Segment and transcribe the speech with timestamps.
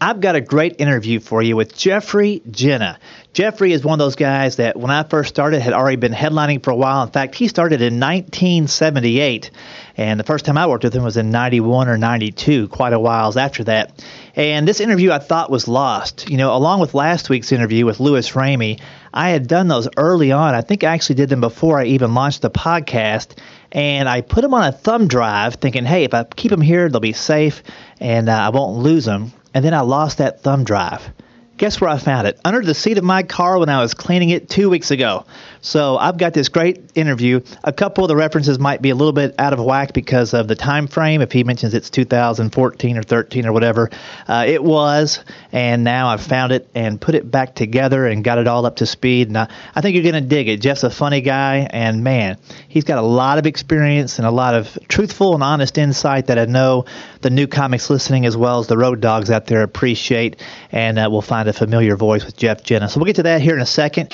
[0.00, 2.98] I've got a great interview for you with Jeffrey Jena.
[3.32, 6.62] Jeffrey is one of those guys that when I first started had already been headlining
[6.62, 7.02] for a while.
[7.04, 9.50] In fact, he started in 1978,
[9.96, 12.98] and the first time I worked with him was in 91 or 92, quite a
[12.98, 14.04] while after that.
[14.36, 16.28] And this interview I thought was lost.
[16.28, 18.80] You know, along with last week's interview with Louis Ramey,
[19.12, 20.54] I had done those early on.
[20.54, 23.38] I think I actually did them before I even launched the podcast
[23.70, 26.88] and I put them on a thumb drive, thinking, hey, if I keep them here,
[26.88, 27.62] they'll be safe
[28.00, 29.32] and uh, I won't lose them.
[29.54, 31.10] And then I lost that thumb drive.
[31.56, 32.40] Guess where I found it?
[32.44, 35.24] Under the seat of my car when I was cleaning it two weeks ago.
[35.60, 37.40] So I've got this great interview.
[37.62, 40.48] A couple of the references might be a little bit out of whack because of
[40.48, 41.22] the time frame.
[41.22, 43.88] If he mentions it's 2014 or 13 or whatever,
[44.26, 45.20] uh, it was.
[45.52, 48.76] And now I've found it and put it back together and got it all up
[48.76, 49.28] to speed.
[49.28, 50.60] And I, I think you're going to dig it.
[50.60, 52.36] Jeff's a funny guy, and man,
[52.68, 56.38] he's got a lot of experience and a lot of truthful and honest insight that
[56.38, 56.84] I know
[57.20, 60.42] the new comics listening as well as the road dogs out there appreciate.
[60.74, 62.88] And uh, we'll find a familiar voice with Jeff Jena.
[62.88, 64.12] So we'll get to that here in a second.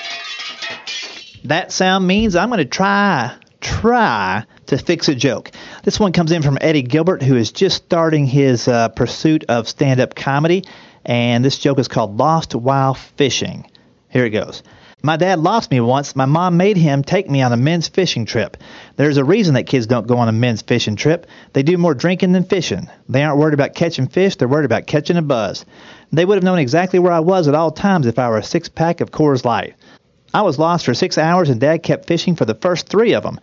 [1.45, 5.53] That sound means I'm going to try, try to fix a joke.
[5.85, 9.71] This one comes in from Eddie Gilbert, who is just starting his uh, pursuit of
[9.71, 10.65] stand up comedy.
[11.03, 13.67] And this joke is called Lost While Fishing.
[14.11, 14.63] Here it goes.
[15.03, 16.15] My dad lost me once.
[16.15, 18.59] My mom made him take me on a men's fishing trip.
[18.97, 21.27] There's a reason that kids don't go on a men's fishing trip.
[21.55, 22.87] They do more drinking than fishing.
[23.09, 25.65] They aren't worried about catching fish, they're worried about catching a buzz.
[26.13, 28.43] They would have known exactly where I was at all times if I were a
[28.43, 29.75] six pack of Coors Light.
[30.35, 33.23] I was lost for six hours and Dad kept fishing for the first three of
[33.23, 33.41] them.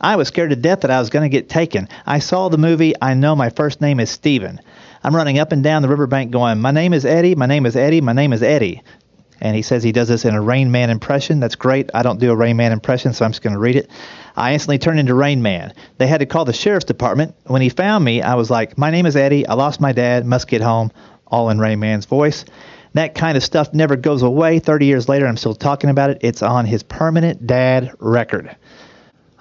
[0.00, 1.88] I was scared to death that I was going to get taken.
[2.06, 4.58] I saw the movie I Know My First Name is Steven.
[5.02, 7.76] I'm running up and down the riverbank going, My name is Eddie, my name is
[7.76, 8.82] Eddie, my name is Eddie.
[9.44, 11.38] And he says he does this in a Rain Man impression.
[11.38, 11.90] That's great.
[11.92, 13.90] I don't do a Rain Man impression, so I'm just going to read it.
[14.34, 15.74] I instantly turned into Rain Man.
[15.98, 17.34] They had to call the sheriff's department.
[17.44, 19.46] When he found me, I was like, My name is Eddie.
[19.46, 20.24] I lost my dad.
[20.24, 20.92] Must get home.
[21.26, 22.46] All in Rain Man's voice.
[22.94, 24.60] That kind of stuff never goes away.
[24.60, 26.18] 30 years later, I'm still talking about it.
[26.22, 28.56] It's on his permanent dad record.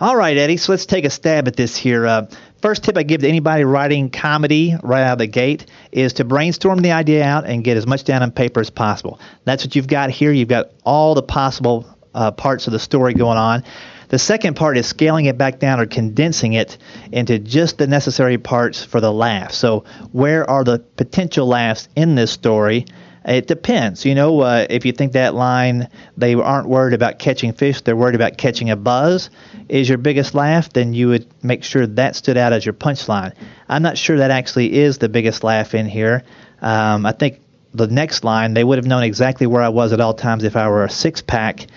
[0.02, 2.06] All right, Eddie, so let's take a stab at this here.
[2.06, 2.26] Uh,
[2.62, 6.24] first tip I give to anybody writing comedy right out of the gate is to
[6.24, 9.20] brainstorm the idea out and get as much down on paper as possible.
[9.46, 10.32] That's what you've got here.
[10.32, 13.64] You've got all the possible uh, parts of the story going on.
[14.10, 16.78] The second part is scaling it back down or condensing it
[17.12, 19.52] into just the necessary parts for the laugh.
[19.52, 22.86] So, where are the potential laughs in this story?
[23.26, 24.06] It depends.
[24.06, 27.96] You know, uh, if you think that line, they aren't worried about catching fish, they're
[27.96, 29.30] worried about catching a buzz,
[29.70, 33.34] is your biggest laugh, then you would make sure that stood out as your punchline.
[33.70, 36.24] I'm not sure that actually is the biggest laugh in here.
[36.62, 37.40] Um, I think
[37.74, 40.56] the next line, they would have known exactly where I was at all times if
[40.56, 41.68] I were a six pack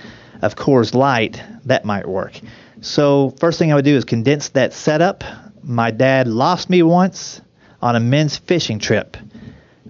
[0.43, 1.43] of Coors Light.
[1.65, 2.41] That might work.
[2.81, 5.25] So, first thing I would do is condense that setup.
[5.63, 7.41] My dad lost me once
[7.81, 9.17] on a men's fishing trip.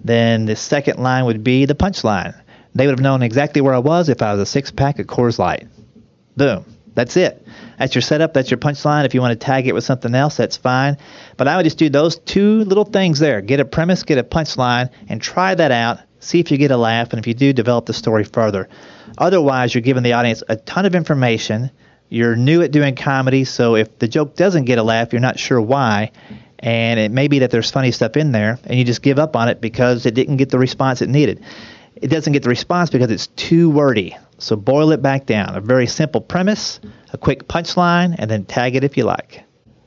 [0.03, 2.39] Then the second line would be the punchline.
[2.75, 5.07] They would have known exactly where I was if I was a six pack of
[5.07, 5.67] Coors Light.
[6.35, 6.65] Boom.
[6.97, 7.45] That's it.
[7.77, 8.33] That's your setup.
[8.33, 9.05] That's your punchline.
[9.05, 10.97] If you want to tag it with something else, that's fine.
[11.37, 14.23] But I would just do those two little things there get a premise, get a
[14.23, 15.99] punchline, and try that out.
[16.19, 17.11] See if you get a laugh.
[17.11, 18.67] And if you do, develop the story further.
[19.17, 21.69] Otherwise, you're giving the audience a ton of information.
[22.09, 25.37] You're new at doing comedy, so if the joke doesn't get a laugh, you're not
[25.37, 26.11] sure why
[26.59, 29.35] and it may be that there's funny stuff in there, and you just give up
[29.35, 31.43] on it because it didn't get the response it needed.
[31.95, 34.15] It doesn't get the response because it's too wordy.
[34.37, 35.55] So boil it back down.
[35.55, 36.79] A very simple premise,
[37.11, 39.43] a quick punchline, and then tag it if you like.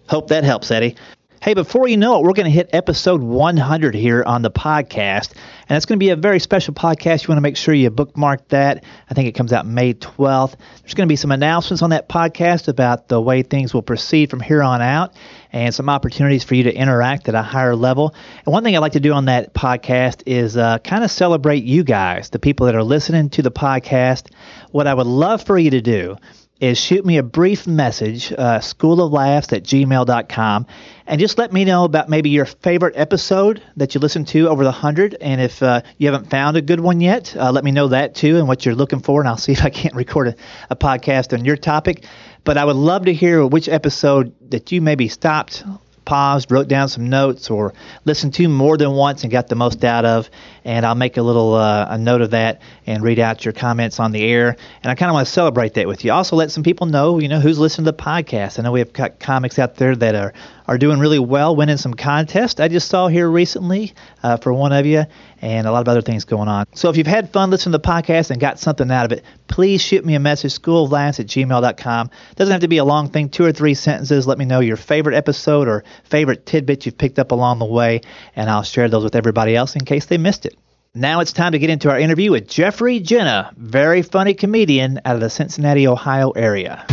[0.08, 0.96] Hope that helps, Eddie.
[1.42, 5.32] Hey, before you know it, we're going to hit episode 100 here on the podcast.
[5.66, 7.22] And it's going to be a very special podcast.
[7.22, 8.84] You want to make sure you bookmark that.
[9.08, 10.56] I think it comes out May 12th.
[10.82, 14.28] There's going to be some announcements on that podcast about the way things will proceed
[14.28, 15.14] from here on out
[15.50, 18.14] and some opportunities for you to interact at a higher level.
[18.44, 21.64] And one thing I'd like to do on that podcast is uh, kind of celebrate
[21.64, 24.30] you guys, the people that are listening to the podcast.
[24.72, 26.18] What I would love for you to do
[26.60, 30.66] is shoot me a brief message, uh, schooloflaughs at gmail.com,
[31.06, 34.62] and just let me know about maybe your favorite episode that you listened to over
[34.62, 35.16] the 100.
[35.20, 38.14] And if uh, you haven't found a good one yet, uh, let me know that
[38.14, 40.34] too and what you're looking for, and I'll see if I can't record a,
[40.68, 42.04] a podcast on your topic.
[42.44, 45.64] But I would love to hear which episode that you maybe stopped
[46.04, 47.72] paused, wrote down some notes, or
[48.04, 50.28] listened to more than once and got the most out of.
[50.64, 54.00] And I'll make a little uh, a note of that and read out your comments
[54.00, 54.56] on the air.
[54.82, 56.12] And I kind of want to celebrate that with you.
[56.12, 58.58] Also, let some people know, you know, who's listening to the podcast.
[58.58, 60.32] I know we have got comics out there that are
[60.70, 62.60] are doing really well, winning some contests.
[62.60, 63.92] I just saw here recently
[64.22, 65.04] uh, for one of you,
[65.42, 66.64] and a lot of other things going on.
[66.74, 69.24] So if you've had fun listening to the podcast and got something out of it,
[69.48, 72.10] please shoot me a message, schooloflaughs at gmail.com.
[72.36, 74.28] Doesn't have to be a long thing, two or three sentences.
[74.28, 78.02] Let me know your favorite episode or favorite tidbit you've picked up along the way,
[78.36, 80.56] and I'll share those with everybody else in case they missed it.
[80.94, 85.14] Now it's time to get into our interview with Jeffrey Jena, very funny comedian out
[85.14, 86.84] of the Cincinnati, Ohio area.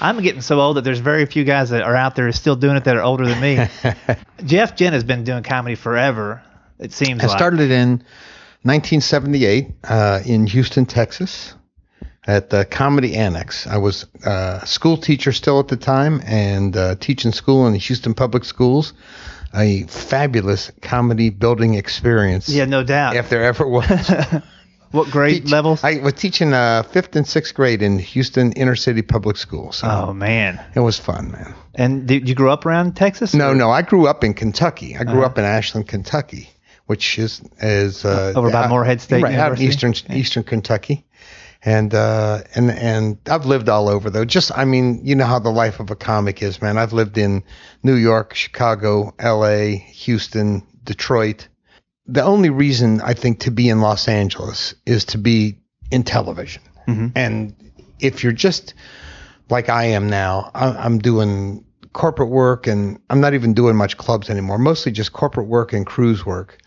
[0.00, 2.76] I'm getting so old that there's very few guys that are out there still doing
[2.76, 3.68] it that are older than me.
[4.46, 6.42] Jeff Jena has been doing comedy forever.
[6.78, 7.22] It seems.
[7.22, 7.36] I like.
[7.36, 7.98] started it in
[8.62, 11.54] 1978 uh, in Houston, Texas,
[12.26, 13.66] at the Comedy Annex.
[13.66, 17.74] I was uh, a school teacher still at the time and uh, teaching school in
[17.74, 18.94] the Houston Public Schools.
[19.56, 22.48] A fabulous comedy building experience.
[22.48, 23.16] Yeah, no doubt.
[23.16, 23.88] If there ever was.
[24.90, 25.82] what grade Teach- levels?
[25.82, 29.78] I was teaching uh, fifth and sixth grade in Houston inner city public schools.
[29.78, 30.60] So oh man.
[30.74, 31.54] it was fun, man.
[31.74, 33.34] And did you grow up around Texas?
[33.34, 34.96] No, or- no, I grew up in Kentucky.
[34.96, 36.48] I grew up in Ashland, Kentucky,
[36.86, 39.88] which is is uh, Over by Morehead State right, out in University?
[39.98, 41.04] eastern eastern Kentucky,
[41.66, 44.24] and uh, and and I've lived all over though.
[44.24, 46.78] Just I mean, you know how the life of a comic is, man.
[46.78, 47.42] I've lived in
[47.82, 51.48] New York, Chicago, L.A., Houston, Detroit.
[52.06, 55.58] The only reason I think to be in Los Angeles is to be
[55.90, 56.62] in television,
[57.16, 57.54] and
[57.98, 58.74] if you're just
[59.50, 64.30] like I am now, I'm doing corporate work and I'm not even doing much clubs
[64.30, 66.58] anymore, mostly just corporate work and cruise work.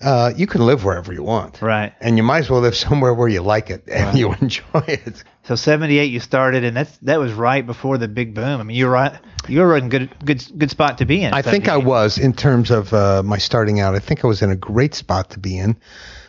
[0.00, 1.60] Uh, you can live wherever you want.
[1.60, 1.92] Right.
[2.00, 5.24] And you might as well live somewhere where you like it and you enjoy it.
[5.44, 8.60] So 78 you started and that's that was right before the big boom.
[8.60, 9.18] I mean, you're right.
[9.48, 11.32] You were in good good good spot to be in.
[11.32, 13.94] I think I was in terms of uh, my starting out.
[13.94, 15.76] I think I was in a great spot to be in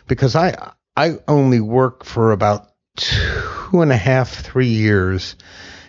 [0.08, 5.36] because I I only worked for about two and a half three years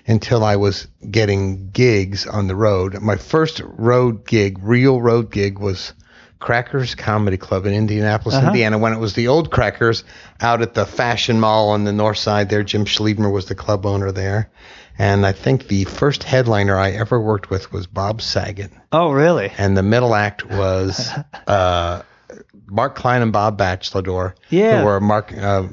[0.07, 3.01] until I was getting gigs on the road.
[3.01, 5.93] My first road gig, real road gig, was
[6.41, 8.47] Crackers Comedy Club in Indianapolis, Uh-huh.
[8.47, 10.03] Indiana, when it was the old Crackers
[10.41, 12.63] out at the Fashion Mall on the north side there.
[12.63, 14.49] Jim Schliedmer was the club owner there.
[14.99, 19.51] And I think the first headliner I ever worked with was Bob Saget Oh, really?
[19.57, 21.09] and the middle act was
[21.47, 22.01] uh,
[22.67, 24.35] Mark Klein and Bob Bachelor.
[24.49, 24.79] Yeah.
[24.79, 25.63] who were Mark, uh,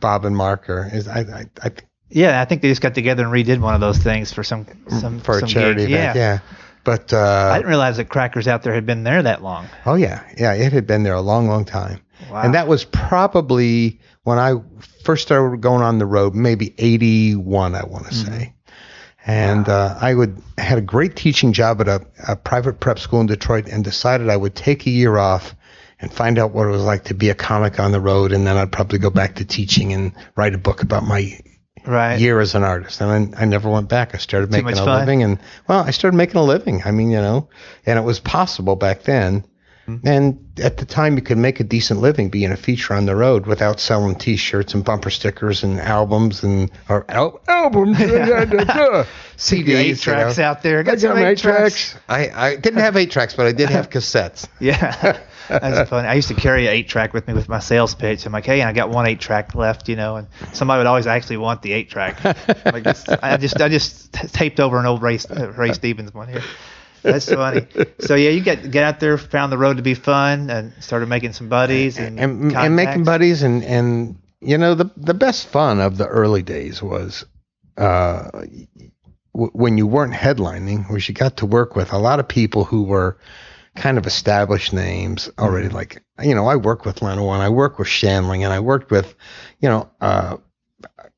[0.00, 1.70] Bob and Mark, or is I, I, I
[2.08, 4.66] Yeah, I think they just got together and redid one of those things for some
[4.88, 6.16] some for some a charity event.
[6.16, 6.32] Yeah.
[6.32, 6.38] Yeah,
[6.84, 9.66] but I uh, didn't realize that Crackers out there had been there that long.
[9.86, 12.00] oh yeah, yeah, it had been there a long, long time,
[12.30, 12.42] Wow.
[12.42, 14.54] and that was probably when I
[15.04, 18.32] first started going on the road, maybe '81, I want to Mm-hmm.
[18.32, 18.54] say.
[19.26, 23.20] And uh, I would had a great teaching job at a, a private prep school
[23.20, 25.54] in Detroit, and decided I would take a year off
[26.00, 28.46] and find out what it was like to be a comic on the road, and
[28.46, 31.38] then I'd probably go back to teaching and write a book about my
[31.86, 32.18] Right.
[32.20, 33.00] year as an artist.
[33.00, 34.14] And then I never went back.
[34.14, 35.00] I started making a fun?
[35.00, 35.38] living, and
[35.68, 36.82] well, I started making a living.
[36.84, 37.48] I mean, you know,
[37.86, 39.44] and it was possible back then.
[39.88, 40.06] Mm-hmm.
[40.06, 43.16] And at the time, you could make a decent living being a feature on the
[43.16, 49.74] road without selling T-shirts and bumper stickers and albums and or al- albums, CDs, The
[49.74, 50.44] eight you tracks know.
[50.44, 50.80] out there.
[50.80, 51.92] I Got got some eight tracks.
[51.92, 51.96] tracks.
[52.08, 54.46] I, I didn't have eight tracks, but I did have cassettes.
[54.60, 55.18] Yeah.
[55.50, 56.08] That's funny.
[56.08, 58.24] I used to carry an eight track with me with my sales pitch.
[58.26, 61.06] I'm like, hey, I got one eight track left, you know, and somebody would always
[61.06, 62.22] actually want the eight track.
[62.64, 66.28] like this, I just I just taped over an old Ray uh, Ray Stevens one
[66.28, 66.42] here.
[67.02, 67.66] That's funny.
[68.00, 71.08] So yeah, you get get out there, found the road to be fun, and started
[71.08, 75.48] making some buddies and and, and making buddies and and you know the the best
[75.48, 77.24] fun of the early days was
[77.76, 78.30] uh
[79.34, 82.64] w- when you weren't headlining was you got to work with a lot of people
[82.64, 83.18] who were
[83.80, 85.76] kind of established names already Mm-hmm.
[85.76, 88.90] like you know I work with Leno and I work with Shandling and I worked
[88.90, 89.14] with
[89.60, 90.36] you know uh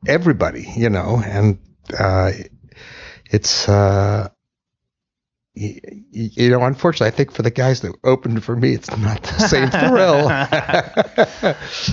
[0.07, 1.59] everybody you know and
[1.99, 2.31] uh
[3.31, 4.29] it's uh
[5.57, 8.91] y- y- you know, unfortunately, I think for the guys that opened for me, it's
[8.97, 10.29] not the same thrill.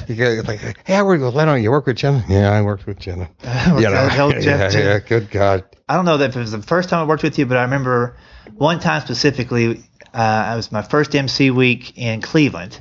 [0.08, 1.56] you get like, hey, I work with Leno.
[1.56, 2.24] You work with Jena?
[2.30, 3.30] Yeah, I worked with Jena.
[3.44, 5.64] Well, You know, yeah, Jeff to- yeah, good God.
[5.88, 7.64] I don't know if it was the first time I worked with you, but I
[7.64, 8.16] remember
[8.56, 9.84] one time specifically.
[10.14, 12.80] Uh, it was my first MC week in Cleveland,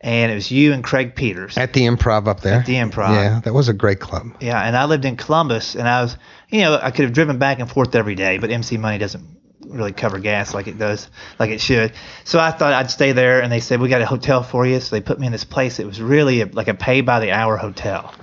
[0.00, 1.56] and it was you and Craig Peters.
[1.56, 2.60] At the improv up there.
[2.60, 3.10] At the Improv.
[3.10, 4.36] Yeah, that was a great club.
[4.40, 6.16] Yeah, and I lived in Columbus, and I was,
[6.48, 9.24] you know, I could have driven back and forth every day, but MC money doesn't
[9.60, 11.92] really cover gas like it does, like it should.
[12.24, 14.80] So I thought I'd stay there, and they said we got a hotel for you.
[14.80, 15.78] So they put me in this place.
[15.78, 18.14] It was really a, like a pay by the hour hotel,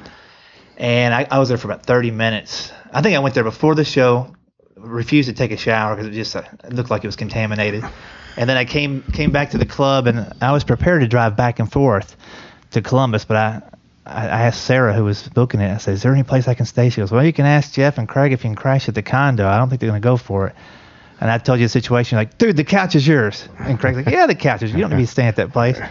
[0.78, 2.72] and I, I was there for about 30 minutes.
[2.92, 4.36] I think I went there before the show.
[4.84, 7.84] Refused to take a shower because it just uh, it looked like it was contaminated.
[8.38, 11.36] And then I came came back to the club, and I was prepared to drive
[11.38, 12.16] back and forth
[12.72, 13.62] to Columbus, but I.
[14.06, 15.74] I asked Sarah, who was booking it.
[15.74, 17.72] I said, "Is there any place I can stay?" She goes, "Well, you can ask
[17.72, 19.48] Jeff and Craig if you can crash at the condo.
[19.48, 20.56] I don't think they're going to go for it."
[21.22, 24.10] And I told you the situation, like, "Dude, the couch is yours." And Craig's like,
[24.10, 24.74] "Yeah, the couch is.
[24.74, 25.80] You don't need to be staying at that place."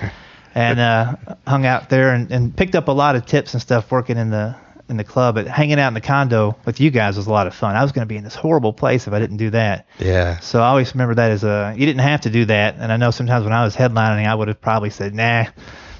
[0.55, 3.91] And uh, hung out there and, and picked up a lot of tips and stuff
[3.91, 4.55] working in the
[4.93, 5.35] in the club.
[5.35, 7.75] But hanging out in the condo with you guys was a lot of fun.
[7.75, 9.87] I was going to be in this horrible place if I didn't do that.
[9.99, 10.39] Yeah.
[10.39, 12.77] So I always remember that as a you didn't have to do that.
[12.79, 15.47] And I know sometimes when I was headlining, I would have probably said, "Nah."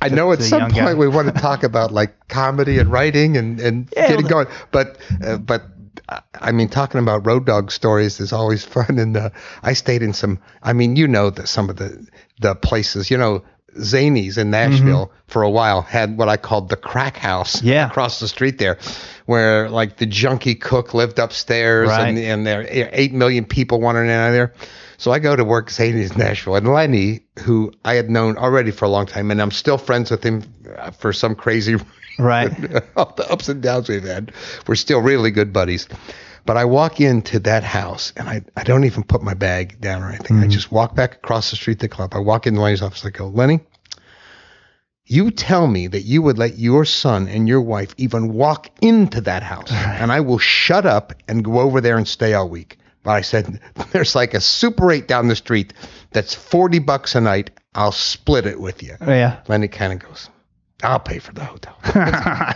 [0.01, 0.95] I know to at some point guy.
[0.95, 4.57] we want to talk about like comedy and writing and, and Yeah, getting well, going,
[4.73, 5.63] but uh, but
[6.35, 8.99] I mean talking about road dog stories is always fun.
[8.99, 9.31] And uh,
[9.63, 10.41] I stayed in some.
[10.63, 12.07] I mean, you know that some of the
[12.41, 13.43] the places, you know.
[13.77, 17.69] Zanies in Nashville for a while had what I called the crack house Mm-hmm.
[17.69, 17.87] Yeah.
[17.89, 18.79] across the street there,
[19.27, 22.09] where like the junkie cook lived upstairs Right.
[22.09, 24.55] and, and there are eight million people wandering in and out of there.
[24.99, 28.85] So I go to work Zanies Nashville, and Lenny, who I had known already for
[28.85, 30.45] a long time, and I'm still friends with him
[30.77, 31.77] uh, for some crazy
[32.19, 32.53] Right.
[32.97, 34.33] all the ups and downs we've had.
[34.69, 35.89] We're still really good buddies.
[36.45, 40.03] But I walk into that house and I, I don't even put my bag down
[40.03, 40.39] or anything.
[40.39, 40.51] I mm-hmm.
[40.51, 42.15] just walk back across the street to the club.
[42.15, 43.05] I walk into Lenny's office.
[43.05, 43.61] I go, Lenny,
[45.07, 49.21] you tell me that you would let your son and your wife even walk into
[49.23, 52.79] that house, and I will shut up and go over there and stay all week.
[53.03, 53.61] But I said,
[53.93, 55.75] there's like a Super 8 down the street
[56.13, 57.51] that's 40 bucks a night.
[57.75, 58.97] I'll split it with you.
[59.01, 59.41] Oh, yeah.
[59.49, 60.29] Lenny kind of goes,
[60.83, 61.77] I'll pay for the hotel.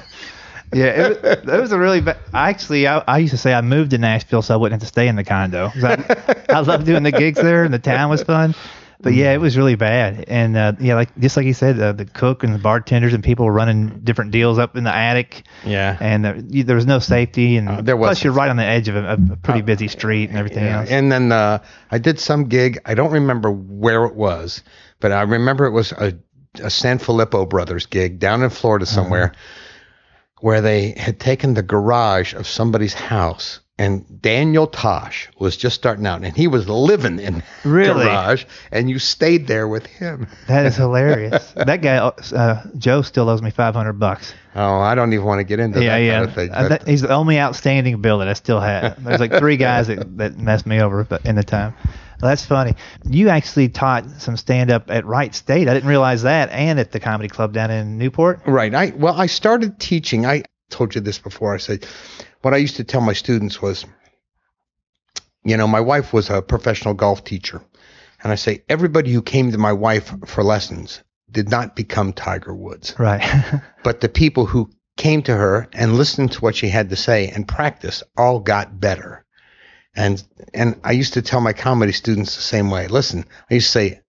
[0.73, 2.19] Yeah, it was, it was a really bad.
[2.35, 4.93] Actually, I, I used to say I moved to Nashville so I wouldn't have to
[4.93, 5.71] stay in the condo.
[5.77, 8.55] I, I loved doing the gigs there, and the town was fun.
[8.99, 10.25] But yeah, it was really bad.
[10.27, 13.23] And uh, yeah, like just like you said, uh, the cook and the bartenders and
[13.23, 15.43] people were running different deals up in the attic.
[15.67, 15.99] Yeah.
[16.01, 18.25] And uh, you, there was no safety, and Uh, there plus wasn't.
[18.25, 20.91] you're right on the edge of a, a pretty busy street and everything Yeah, else.
[20.91, 22.79] And then uh, I did some gig.
[22.87, 24.63] I don't remember where it was,
[24.99, 26.15] but I remember it was a,
[26.63, 28.95] a San Filippo Brothers gig down in Florida Uh-huh.
[30.41, 33.61] Where they had taken the garage of somebody's house.
[33.79, 38.05] And Daniel Tosh was just starting out, and he was living in the Really?
[38.07, 40.29] garage, and you stayed there with him.
[40.49, 41.53] that is hilarious.
[41.53, 44.33] that guy, uh, Joe, still owes me 500 bucks.
[44.55, 46.13] Oh, I don't even want to get into Yeah, that yeah.
[46.21, 46.51] kind of thing.
[46.53, 49.05] Uh, that- he's the only outstanding bill that I still have.
[49.05, 51.75] There's like three guys that, that messed me over in the time.
[52.21, 52.75] Well, that's funny.
[53.05, 55.69] You actually taught some stand up at Wright State.
[55.69, 58.41] I didn't realize that, and at the comedy club down in Newport.
[58.47, 58.75] Right.
[58.75, 60.25] I well, I started teaching.
[60.25, 61.55] I told you this before.
[61.55, 61.87] I said
[62.43, 63.85] what I used to tell my students was,
[65.45, 67.63] you know, my wife was a professional golf teacher,
[68.23, 72.55] and I say everybody who came to my wife for lessons did not become Tiger
[72.55, 73.23] Woods, Right.
[73.85, 77.29] but the people who came to her and listened to what she had to say
[77.29, 79.26] and practiced all got better.
[79.97, 80.23] And
[80.55, 82.87] and I used to tell my comedy students the same way.
[82.89, 84.01] Listen, I used to say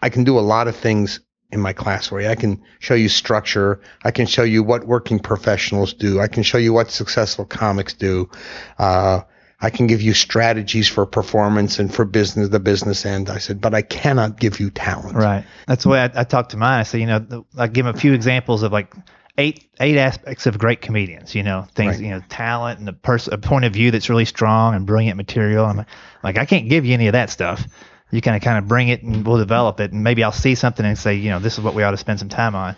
[0.00, 1.20] I can do a lot of things
[1.50, 2.28] in my class where.
[2.28, 3.80] I can show you structure.
[4.02, 6.20] I can show you what working professionals do.
[6.20, 8.28] I can show you what successful comics do.
[8.78, 9.20] Uh,
[9.60, 13.30] I can give you strategies for performance and for business, the business end.
[13.30, 15.16] I said, but I cannot give you talent.
[15.16, 15.44] right.
[15.66, 16.80] That's the way I, I talk to mine.
[16.80, 18.92] I say, you know, I give them a few examples of like
[19.38, 21.34] eight eight aspects of great comedians.
[21.34, 22.04] You know, things, Right.
[22.04, 25.16] you know, talent and a person, a point of view that's really strong and brilliant
[25.16, 25.64] material.
[25.66, 25.84] I'm
[26.22, 27.64] like, I can't give you any of that stuff.
[28.10, 30.54] You kind of kind of bring it and we'll develop it, and maybe I'll see
[30.54, 32.76] something and say, you know, this is what we ought to spend some time on.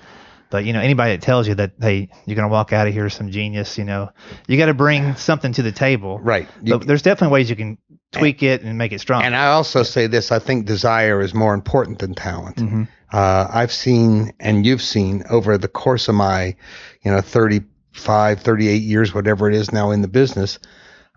[0.49, 3.11] But you know, anybody that tells you that hey, you're gonna walk out of here
[3.11, 4.11] some genius, you know,
[4.47, 6.19] you got to bring something to the table.
[6.21, 6.49] Right.
[6.63, 7.79] You- But there's definitely ways you can
[8.13, 9.25] tweak it and make it strong.
[9.25, 12.57] And I also say this: I think desire is more important than talent.
[12.57, 12.85] Mm-hmm.
[13.13, 16.57] Uh, I've seen, and you've seen, over the course of my,
[17.03, 20.59] you know, 35, 38 years, whatever it is now in the business,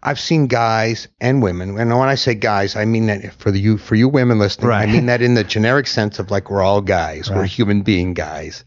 [0.01, 3.59] I've seen guys and women, and when I say guys, I mean that for the
[3.59, 4.87] you for you women listening, Right.
[4.87, 8.13] I mean that in the generic sense of like we're all guys, we're human being
[8.13, 8.63] guys.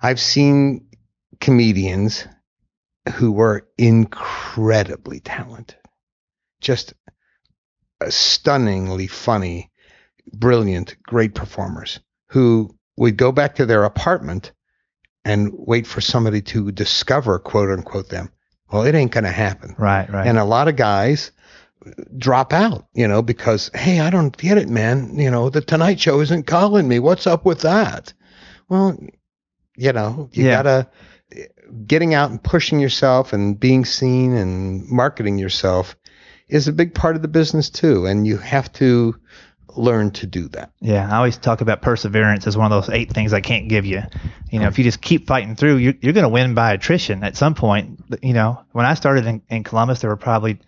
[0.00, 0.86] I've seen
[1.40, 2.28] comedians
[3.14, 5.78] who were incredibly talented,
[6.60, 6.94] just
[8.08, 9.72] stunningly funny,
[10.32, 11.98] brilliant, great performers
[12.32, 14.52] who would go back to their apartment
[15.24, 18.30] and wait for somebody to discover, quote unquote, them.
[18.72, 19.74] Well, it ain't going to happen.
[19.78, 20.26] right, right.
[20.26, 21.30] And a lot of guys
[22.16, 25.18] drop out, you know, because, hey, I don't get it, man.
[25.18, 26.98] You know, the Tonight Show isn't calling me.
[26.98, 28.12] What's up with that?
[28.68, 28.98] Well,
[29.76, 30.62] you know, you Yeah.
[30.62, 30.88] gotta
[31.86, 35.96] getting out and pushing yourself and being seen and marketing yourself
[36.48, 38.06] is a big part of the business too.
[38.06, 39.14] And you have to
[39.76, 40.72] learn to do that.
[40.80, 43.84] Yeah, I always talk about perseverance as one of those eight things I can't give
[43.84, 44.02] you.
[44.50, 47.24] You know, if you just keep fighting through, you're, you're going to win by attrition
[47.24, 48.00] at some point.
[48.22, 50.58] You know, when I started in, in Columbus, there were probably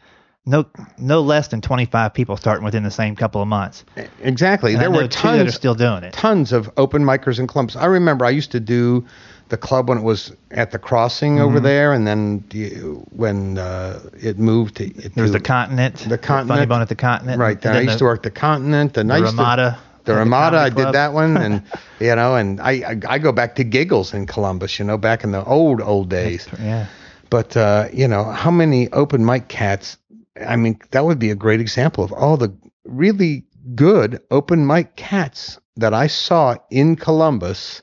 [0.47, 0.67] no
[0.99, 3.85] no less than 25 people starting within the same couple of months.
[4.23, 4.73] Exactly.
[4.75, 6.13] And there were two that are tons, still doing it.
[6.13, 7.77] tons of open micers and clubs.
[7.77, 9.05] I remember I used to do
[9.49, 11.65] the club when it was at the crossing over Mm-hmm.
[11.65, 15.97] there, and then you, when uh, it moved to it, There was to- the continent,
[16.09, 17.75] the continent, Funny Bone at the continent, right there.
[17.75, 19.79] I used the- to work the continent, and the I used to- Ramada.
[20.05, 21.63] the Ramada, I did that one, and
[22.01, 25.25] you know, and I, I I go back to giggles in Columbus, you know, back
[25.25, 26.49] in the old old days.
[26.61, 26.87] Yeah.
[27.31, 29.99] But uh, you know, how many open mic cats?
[30.41, 34.97] I mean, that would be a great example of all the really good open mic
[34.97, 37.83] cats that I saw in Columbus.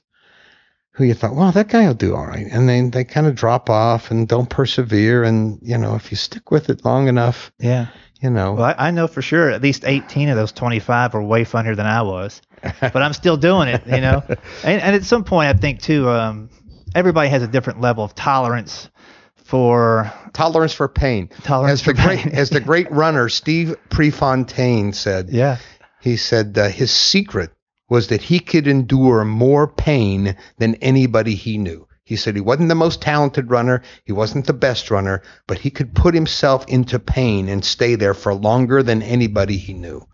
[0.95, 3.33] Who you thought, well, that guy will do all right, and then they kind of
[3.33, 5.23] drop off and don't persevere.
[5.23, 7.87] And you know, if you stick with it long enough, Yeah.
[8.21, 11.23] you know, Well, I, I know for sure at least 18 of those 25 were
[11.23, 12.41] way funnier than I was,
[12.81, 14.21] but I'm still doing it, you know.
[14.65, 16.49] And, and at some point, I think too, um,
[16.93, 18.89] everybody has a different level of tolerance
[19.51, 21.29] for tolerance for pain.
[21.43, 22.33] Tolerance as the great pain.
[22.33, 25.29] as the great runner Steve Prefontaine said.
[25.29, 25.57] yeah,
[25.99, 27.51] He said uh, his secret
[27.89, 31.85] was that he could endure more pain than anybody he knew.
[32.05, 35.69] He said he wasn't the most talented runner, he wasn't the best runner, but he
[35.69, 40.07] could put himself into pain and stay there for longer than anybody he knew.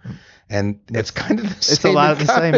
[0.49, 1.91] And it's kind of the it's same.
[1.91, 2.55] a lot of the same.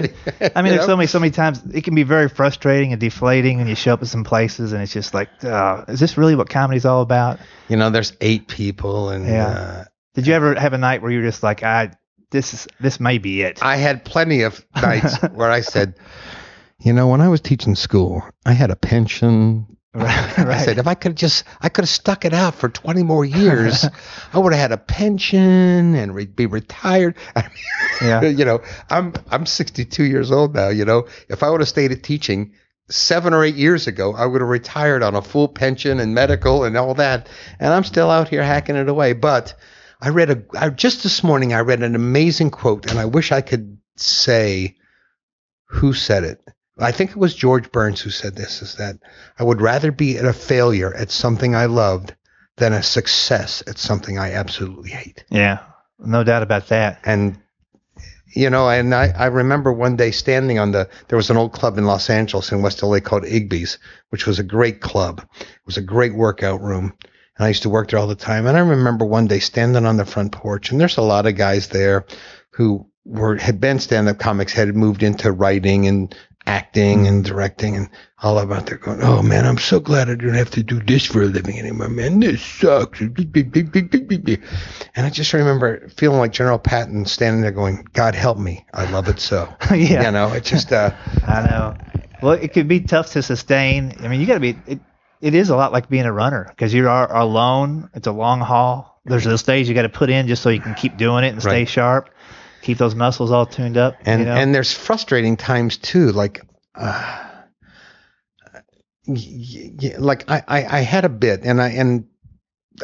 [0.56, 0.94] I mean, there's know?
[0.94, 3.94] so many, so many times it can be very frustrating and deflating when you show
[3.94, 7.02] up at some places and it's just like, uh, is this really what comedy's all
[7.02, 7.40] about?
[7.68, 9.48] you know, there's eight people, and Yeah.
[9.48, 11.92] uh, Did you ever have a night where you're just like, I,
[12.32, 13.60] this is, this may be it?
[13.64, 15.96] I had plenty of nights where I said,
[16.80, 19.66] you know, when I was teaching school, I had a pension.
[19.94, 20.08] Right,
[20.40, 23.26] I said, if I could just, I could have stuck it out for 20 more
[23.26, 23.86] years,
[24.34, 27.16] I would have had a pension and re- be retired.
[27.36, 27.52] I mean,
[28.02, 28.22] Yeah.
[28.22, 30.70] you know, I'm, I'm 62 years old now.
[30.70, 32.54] You know, if I would have stayed at teaching
[32.92, 36.64] seven or eight years ago, I would have retired on a full pension and medical
[36.64, 37.28] and all that.
[37.60, 39.14] And I'm still out here hacking it away.
[39.14, 39.56] But
[40.00, 43.32] I read a, I, just this morning, I read an amazing quote and I wish
[43.32, 44.76] I could say
[45.66, 46.42] who said it.
[46.80, 48.98] I think it was George Burns who said this is that
[49.38, 52.16] I would rather be a failure at something I loved
[52.58, 55.24] than a success at something I absolutely hate.
[55.30, 55.60] yeah,
[55.98, 57.00] no doubt about that.
[57.06, 57.38] And
[58.36, 61.54] you know, and I, I remember one day standing on the there was an old
[61.54, 65.26] club in Los Angeles in West LA called Igby's, which was a great club.
[65.40, 66.94] It was a great workout room.
[67.38, 68.46] And I used to work there all the time.
[68.46, 71.38] And I remember one day standing on the front porch, and there's a lot of
[71.38, 72.06] guys there
[72.52, 77.90] who were had been stand-up comics, had moved into writing and acting and directing and
[78.22, 81.06] all about there going, Oh man, I'm so glad I don't have to do this
[81.06, 82.20] for a living anymore, man.
[82.20, 83.02] This sucks.
[83.02, 83.16] And
[84.96, 88.66] I just remember feeling like General Patton standing there going, God help me.
[88.74, 89.54] I love it so.
[89.72, 90.06] Yeah.
[90.06, 90.94] You know, it just uh
[91.28, 91.78] I know.
[92.22, 93.96] Well, it could be tough to sustain.
[94.02, 94.58] I mean, you got to be.
[94.68, 94.80] It,
[95.22, 97.90] it is a lot like being a runner because you are alone.
[97.94, 99.00] It's a long haul.
[99.06, 101.30] There's those days you got to put in just so you can keep doing it
[101.30, 102.10] and stay sharp,
[102.62, 103.96] keep those muscles all tuned up.
[104.06, 104.36] and you know?
[104.36, 106.42] and there's frustrating times too like
[106.76, 107.26] uh,
[109.08, 112.06] y- y- like I, I i had a bit and i and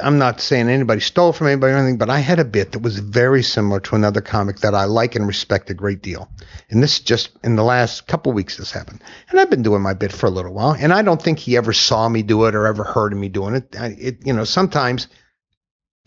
[0.04, 2.80] i'm not saying anybody stole from anybody or anything but i had a bit that
[2.80, 6.30] was very similar to another comic that i like and respect a great deal
[6.70, 9.94] and this just in the last couple weeks this happened and i've been doing my
[9.94, 12.56] bit for a little while and i don't think he ever saw me do it
[12.56, 15.08] or ever heard of me doing it I, it you know sometimes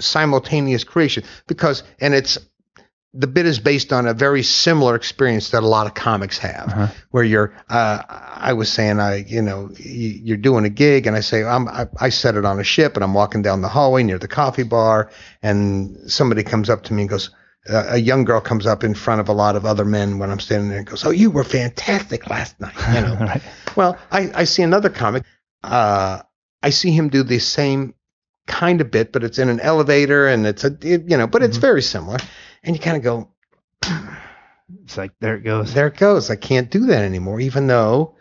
[0.01, 2.39] simultaneous creation because and it's
[3.19, 6.69] the bit is based on a very similar experience that a lot of comics have,
[6.69, 6.87] Uh-huh.
[7.11, 7.53] where you're.
[7.69, 8.01] Uh,
[8.51, 11.89] I was saying, I, you know, you're doing a gig, and I say, I'm, I,
[11.99, 14.63] I set it on a ship, and I'm walking down the hallway near the coffee
[14.63, 15.11] bar,
[15.43, 17.31] and somebody comes up to me and goes,
[17.69, 20.31] uh, a young girl comes up in front of a lot of other men when
[20.31, 23.15] I'm standing there and goes, "Oh, you were fantastic last night," you know.
[23.21, 23.43] Right.
[23.77, 25.25] Well, I, I see another comic.
[25.65, 26.23] Uh,
[26.63, 27.95] I see him do the same
[28.47, 31.43] kind of bit, but it's in an elevator and it's a, it- you know, but
[31.43, 31.63] it's Mhm.
[31.63, 32.19] very similar.
[32.65, 33.29] And you kind of go,
[34.85, 35.73] It's like there it goes.
[35.73, 36.31] there it goes.
[36.31, 38.17] I can't do that anymore, even though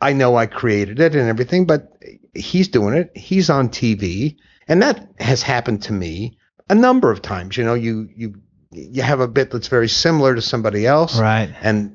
[0.00, 1.92] I know I created it and everything, but
[2.34, 3.16] he's doing it.
[3.16, 4.36] He's on TV.
[4.68, 6.36] And that has happened to me
[6.68, 7.56] a number of times.
[7.56, 8.34] You know, you, you,
[8.72, 11.54] you have a bit that's very similar to somebody else Right.
[11.62, 11.94] and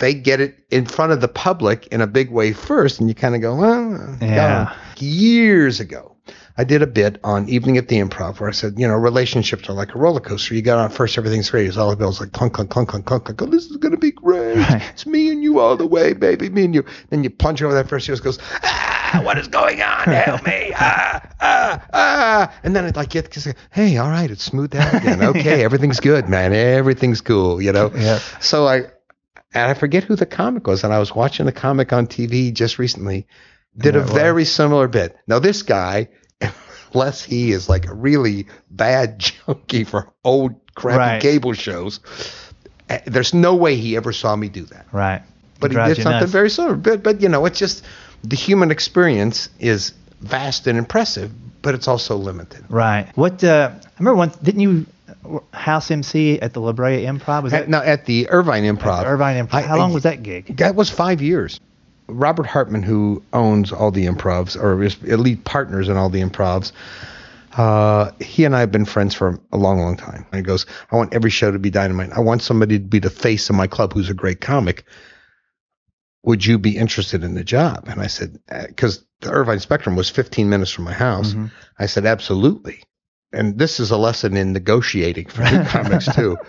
[0.00, 3.14] they get it in front of the public in a big way first, and you
[3.14, 4.64] kind of go, well, Yeah.
[4.66, 6.16] God." Years ago,
[6.56, 9.68] I did a bit on Evening at the Improv where I said, you know, relationships
[9.68, 10.54] are like a roller coaster.
[10.54, 11.66] You got on first, everything's great.
[11.66, 13.42] It's all the bells like clunk, clunk, clunk, clunk, clunk, clunk.
[13.42, 14.56] Oh, this is gonna be great.
[14.58, 14.82] Right.
[14.92, 16.48] It's me and you all the way, baby.
[16.50, 16.84] Me and you.
[17.10, 20.04] Then you plunge over that first, she just goes, ah, what is going on?
[20.04, 20.72] Help me!
[20.86, 22.54] Ah, ah, ah.
[22.62, 25.22] And then it like get, just, hey, all right, it's smoothed out again.
[25.34, 26.52] Okay, everything's good, man.
[26.52, 27.60] Everything's cool.
[27.60, 27.90] You know.
[27.94, 28.18] Yeah.
[28.40, 28.76] So I,
[29.52, 32.52] and I forget who the comic was, and I was watching the comic on TV
[32.52, 33.26] just recently.
[33.76, 35.16] Did a Yeah, it very similar bit.
[35.26, 36.08] Now this guy
[36.94, 41.20] bless he is like a really bad junkie for old crappy Right.
[41.22, 42.00] cable shows.
[42.88, 44.86] Uh, There's no way he ever saw me do that.
[44.92, 45.22] Right.
[45.60, 46.30] But he did something nuts.
[46.32, 46.76] very similar.
[46.76, 47.84] But, but you know, it's just
[48.22, 51.30] the human experience is vast and impressive,
[51.62, 52.64] but it's also limited.
[52.68, 53.10] Right.
[53.16, 53.42] What?
[53.44, 54.36] Uh, I remember once.
[54.36, 54.86] Didn't you
[55.52, 57.42] house MC at the La Brea Improv?
[57.44, 59.54] Was At, that now at the Irvine Improv, Irvine Improv?
[59.54, 60.56] I- How long was that gig?
[60.58, 61.58] That was five years.
[62.06, 66.72] Robert Hartman, who owns all the improvs or is elite partners in all the improvs,
[67.56, 70.26] uh, he and I have been friends for a long, long time.
[70.32, 72.10] And he goes, I want every show to be dynamite.
[72.12, 74.84] I want somebody to be the face of my club who's a great comic.
[76.24, 77.84] Would you be interested in the job?
[77.88, 81.34] And I said, because the Irvine Spectrum was 15 minutes from my house.
[81.34, 81.50] Mhm.
[81.78, 82.82] I said, absolutely.
[83.32, 86.36] And this is a lesson in negotiating for new comics too.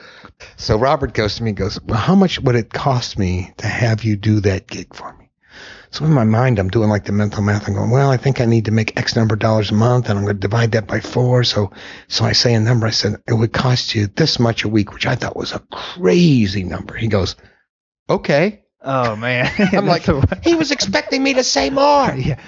[0.58, 3.68] So Robert goes to me and goes, Well, how much would it cost me to
[3.68, 5.25] have you do that gig for me?
[5.96, 7.70] So in my mind, I'm doing like the mental math.
[7.70, 10.10] I'm going, well, I think I need to make X number of dollars a month,
[10.10, 11.46] and I'm going to divide that by four.
[11.46, 11.72] So,
[12.10, 12.86] so I say a number.
[12.86, 15.60] I said it would cost you this much a week, which I thought was a
[15.72, 16.96] crazy number.
[16.96, 17.38] He goes,
[18.10, 18.66] okay.
[18.82, 19.50] Oh man.
[19.72, 20.06] I'm like,
[20.44, 22.14] he was expecting me to say more.
[22.18, 22.42] yeah.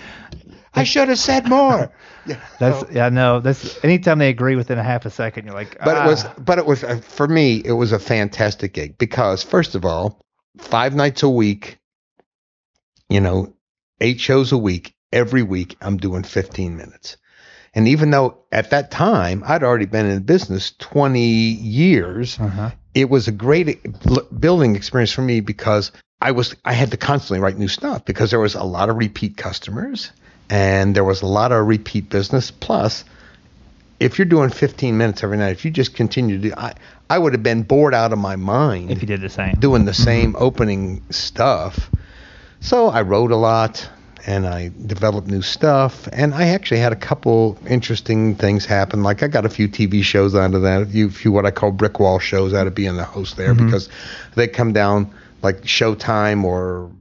[0.74, 1.94] I should have said more.
[2.28, 2.46] Yeah.
[2.60, 3.08] That's yeah.
[3.08, 3.40] No.
[3.40, 5.80] That's anytime they agree within a half a second, you're like.
[5.80, 6.04] But ah.
[6.04, 7.62] it was, but it was uh, for me.
[7.64, 10.20] It was a fantastic gig because, first of all,
[10.58, 11.80] five nights a week,
[13.10, 13.54] you know,
[14.02, 14.94] eight shows a week.
[15.14, 17.16] Every week, I'm doing 15 minutes.
[17.74, 22.72] And even though at that time I'd already been in business 20 years, Uh-huh.
[22.94, 23.80] it was a great
[24.40, 28.32] building experience for me because I was I had to constantly write new stuff because
[28.32, 30.12] there was a lot of repeat customers
[30.50, 32.50] and there was a lot of repeat business.
[32.52, 33.04] Plus,
[34.00, 36.74] if you're doing 15 minutes every night, if you just continue to do, I
[37.10, 39.56] I would have been bored out of my mind If you did the same.
[39.60, 41.90] doing the same opening stuff.
[42.60, 43.90] So I wrote a lot
[44.28, 46.08] and I developed new stuff.
[46.12, 49.02] And I actually had a couple interesting things happen.
[49.02, 51.52] Like I got a few TV shows out of that, a few, few what I
[51.52, 53.66] call brick wall shows out of being the host there mm-hmm.
[53.66, 53.90] because
[54.36, 56.92] they come down like Showtime or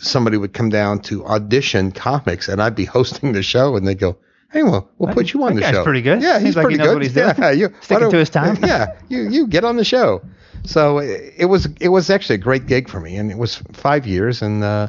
[0.00, 3.98] somebody would come down to audition comics and I'd be hosting the show and they'd
[3.98, 4.18] go,
[4.50, 5.84] Hey, well, we'll put you on that the guy's show.
[5.84, 6.20] pretty good.
[6.20, 6.94] Yeah, Seems he's like he pretty knows good.
[6.94, 7.34] what he's doing.
[7.38, 8.56] Yeah, you, Sticking to his time.
[8.62, 10.20] Yeah, you you get on the show.
[10.64, 13.56] So it, it was it was actually a great gig for me, and it was
[13.72, 14.42] five years.
[14.42, 14.88] And uh,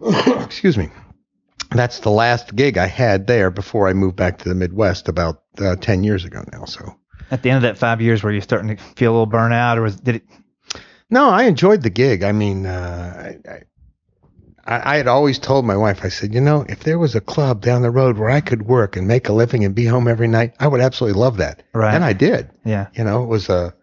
[0.44, 0.90] excuse me,
[1.70, 5.42] that's the last gig I had there before I moved back to the Midwest about
[5.58, 6.64] uh, ten years ago now.
[6.64, 6.94] So
[7.30, 9.76] At the end of that five years, were you starting to feel a little burnout,
[9.76, 10.22] or was did it?
[11.10, 12.22] no, I enjoyed the gig.
[12.22, 13.62] I mean, uh, I, I
[14.66, 17.60] I had always told my wife, I said, you know, if there was a club
[17.60, 20.28] down the road where I could work and make a living and be home every
[20.28, 21.62] night, I would absolutely love that.
[21.74, 21.94] Right.
[21.94, 22.50] And I did.
[22.64, 22.86] Yeah.
[22.94, 23.74] You know, it was a.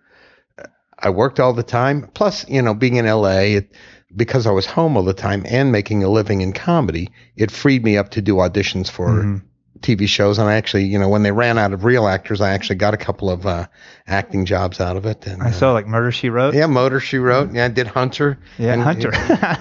[1.01, 2.09] I worked all the time.
[2.13, 3.71] Plus, you know, being in LA, it,
[4.15, 7.83] because I was home all the time and making a living in comedy, it freed
[7.83, 9.41] me up to do auditions for Mhm.
[9.81, 10.37] TV shows.
[10.37, 12.93] And I actually, you know, when they ran out of real actors, I actually got
[12.93, 13.65] a couple of uh,
[14.05, 15.25] acting jobs out of it.
[15.25, 16.53] And I uh, saw like Murder She Wrote.
[16.53, 17.51] yeah, Murder She wrote.
[17.51, 18.37] Yeah, I did Hunter.
[18.59, 19.11] Yeah, And- Hunter.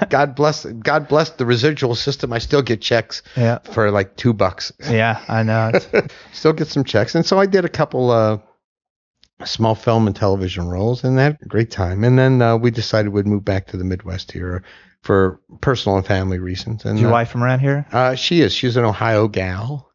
[0.10, 0.66] God bless.
[0.66, 2.34] God bless the residual system.
[2.34, 3.60] I still get checks Yeah.
[3.72, 4.72] for like two bucks.
[4.90, 5.72] Yeah, I know.
[6.32, 7.14] Still get some checks.
[7.14, 8.38] And so I did a couple uh,
[9.44, 12.04] small film and television roles and had a great time.
[12.04, 14.62] And then uh, we decided we'd move back to the Midwest here
[15.02, 16.84] for personal and family reasons.
[16.84, 17.86] And is your uh, wife from around here?
[17.92, 18.52] uh, she is.
[18.52, 19.90] She's an Ohio gal.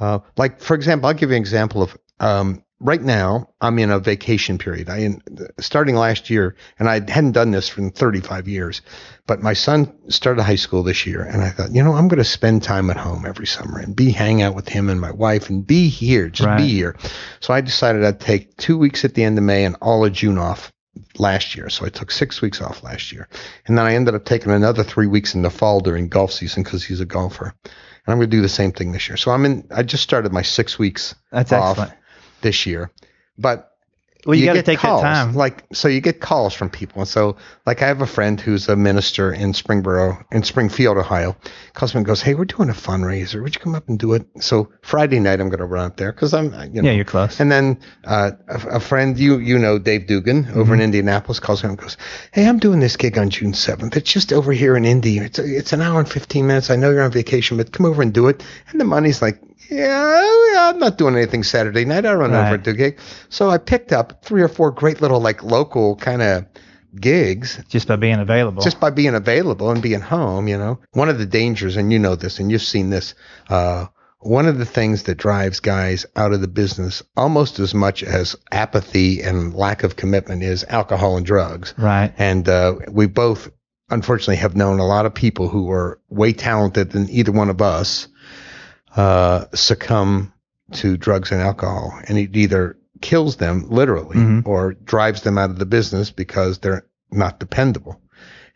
[0.00, 3.48] Uh, like for example, I'll give you an example of um, right now.
[3.60, 4.88] I'm in a vacation period.
[4.88, 5.22] I in,
[5.58, 8.82] starting last year, and I hadn't done this for 35 years.
[9.26, 12.18] But my son started high school this year, and I thought, you know, I'm going
[12.18, 15.10] to spend time at home every summer and be hang out with him and my
[15.10, 16.58] wife and be here, just Right.
[16.58, 16.96] be here.
[17.40, 20.12] So I decided I'd take two weeks at the end of May and all of
[20.12, 20.72] June off
[21.18, 21.68] last year.
[21.68, 23.28] So I took six weeks off last year.
[23.66, 26.62] And then I ended up taking another three weeks in the fall during golf season
[26.62, 27.54] because he's a golfer.
[27.64, 29.16] And I'm going to do the same thing this year.
[29.16, 31.92] So I'm in, I just started my six weeks That's off excellent.
[32.42, 32.90] This year.
[33.36, 33.72] But
[34.26, 35.34] Well, you, got to take calls, that time.
[35.36, 37.00] Like, so you get calls from people.
[37.00, 41.36] And so, like, I have a friend who's a minister in Springboro, in Springfield, Ohio,
[41.72, 43.40] calls me and goes, Hey, we're doing a fundraiser.
[43.42, 44.26] Would you come up and do it?
[44.40, 47.04] So Friday night, I'm going to run up there because I'm, you know, yeah, you're
[47.04, 47.38] close.
[47.38, 50.72] and then uh, a, a friend, you you know Dave Dugan over Mm-hmm.
[50.74, 51.96] in Indianapolis, calls me and goes,
[52.32, 53.96] "Hey, I'm doing this gig on June 7th.
[53.96, 55.18] It's just over here in Indy.
[55.18, 56.70] It's it's an hour and 15 minutes.
[56.70, 59.40] I know you're on vacation, but come over and do it." And the money's like,
[59.70, 62.06] "Yeah, I'm not doing anything Saturday night.
[62.06, 62.54] I run over Right.
[62.54, 65.96] and do a gig." So I picked up three or four great little like local
[65.96, 66.44] kind of
[66.98, 68.62] gigs just by being available.
[68.62, 70.78] just by being available and being home, you know.
[70.92, 73.14] One of the dangers, and you know this, and you've seen this,
[73.50, 73.86] uh,
[74.20, 78.34] one of the things that drives guys out of the business almost as much as
[78.50, 81.74] apathy and lack of commitment is alcohol and drugs.
[81.78, 82.12] right.
[82.18, 83.50] And uh, we both,
[83.90, 87.60] unfortunately, have known a lot of people who are way talented than either one of
[87.62, 88.08] us
[88.96, 90.32] uh, succumb
[90.72, 94.46] to drugs and alcohol, and it either kills them literally Mhm.
[94.46, 98.00] or drives them out of the business because they're not dependable.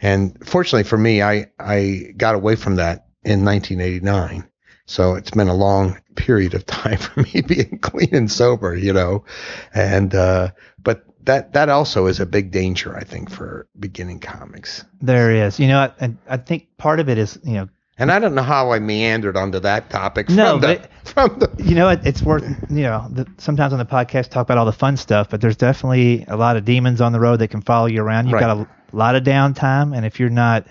[0.01, 4.45] And fortunately for me, I I got away from that in 1989.
[4.85, 8.92] So it's been a long period of time for me being clean and sober, you
[8.92, 9.25] know.
[9.73, 10.51] And uh,
[10.83, 14.85] but that that also is a big danger, I think, for beginning comics.
[15.01, 15.61] There is.
[15.61, 17.68] You know, I, and I think part of it is, you know,
[18.02, 21.38] And I don't know how I meandered onto that topic from No, the but- from
[21.38, 24.58] the you know, it, it's worth, you know, the, sometimes on the podcast talk about
[24.58, 27.48] all the fun stuff, but there's definitely a lot of demons on the road that
[27.48, 28.26] can follow you around.
[28.26, 28.40] You've Right.
[28.40, 30.66] got a lot of downtime, and if you're not,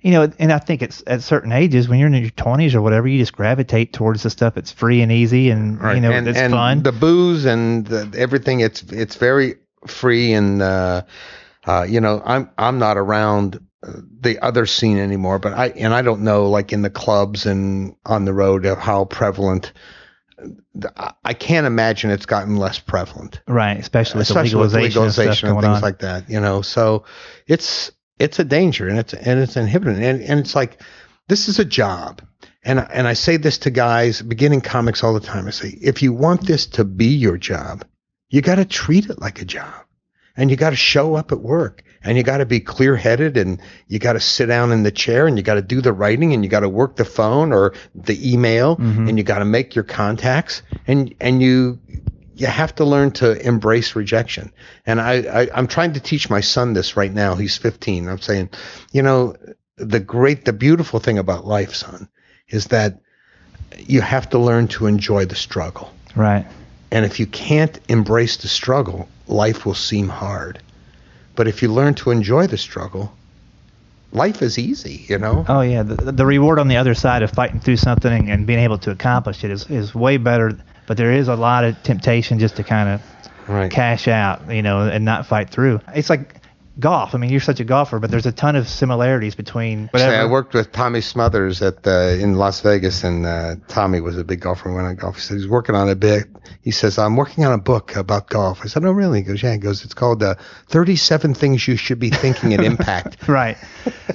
[0.00, 2.82] you know, and I think it's at certain ages when you're in your 20s or
[2.82, 6.26] whatever, you just gravitate towards the stuff that's free and easy, and you know, and,
[6.26, 6.82] it's and fun.
[6.82, 8.58] The booze and the, everything.
[8.58, 9.54] It's it's very
[9.86, 11.02] free and uh,
[11.64, 15.38] uh, you know I'm I'm not around the other scene anymore.
[15.38, 18.78] But I and I don't know like in the clubs and on the road of
[18.78, 19.72] how prevalent.
[21.24, 25.48] I- can't imagine it's gotten less prevalent, right, especially with especially the with legalization, legalization
[25.50, 25.82] and things on.
[25.82, 26.28] like that.
[26.28, 27.04] You know, so
[27.46, 30.80] it's it's a danger and it's and it's inhibiting and and it's like
[31.28, 32.22] this is a job.
[32.64, 35.46] And and I say this to guys beginning comics all the time.
[35.46, 37.84] I say if you want this to be your job,
[38.28, 39.74] you got to treat it like a job.
[40.36, 43.36] And you got to show up at work and you got to be clear headed
[43.36, 45.92] and you got to sit down in the chair and you got to do the
[45.92, 49.08] writing and you got to work the phone or the email Mhm.
[49.08, 51.78] and you got to make your contacts and and you
[52.34, 54.50] you have to learn to embrace rejection.
[54.86, 57.34] And I, I I'm trying to teach my son this right now.
[57.34, 58.08] He's 15.
[58.08, 58.48] I'm saying,
[58.90, 59.36] you know,
[59.76, 62.08] the great the beautiful thing about life, son,
[62.48, 63.00] is that
[63.78, 65.92] you have to learn to enjoy the struggle.
[66.16, 66.46] Right.
[66.90, 70.58] And if you can't embrace the struggle, life will seem hard.
[71.36, 73.12] But if you learn to enjoy the struggle,
[74.12, 75.44] life is easy, you know?
[75.48, 78.46] Oh yeah, the, the reward on the other side of fighting through something and, and
[78.46, 80.58] being able to accomplish it is, is way better.
[80.86, 83.02] But there is a lot of temptation just to kind of
[83.48, 83.72] Right.
[83.72, 85.80] cash out, you know, and not fight through.
[85.94, 86.41] It's like
[86.78, 87.14] golf.
[87.14, 90.12] I mean, you're such a golfer, but there's a ton of similarities between whatever.
[90.12, 94.18] Say, I worked with Tommy Smothers at uh, in Las Vegas, and uh, Tommy was
[94.18, 94.70] a big golfer.
[94.70, 95.16] We went on golf.
[95.16, 96.24] He said he's working on a bit.
[96.62, 98.60] He says I'm working on a book about golf.
[98.62, 99.20] I said, Oh, really?
[99.20, 99.52] He goes, Yeah.
[99.52, 100.34] He goes, It's called uh,
[100.68, 103.16] 37 Things You Should Be Thinking at Impact.
[103.32, 103.56] Right,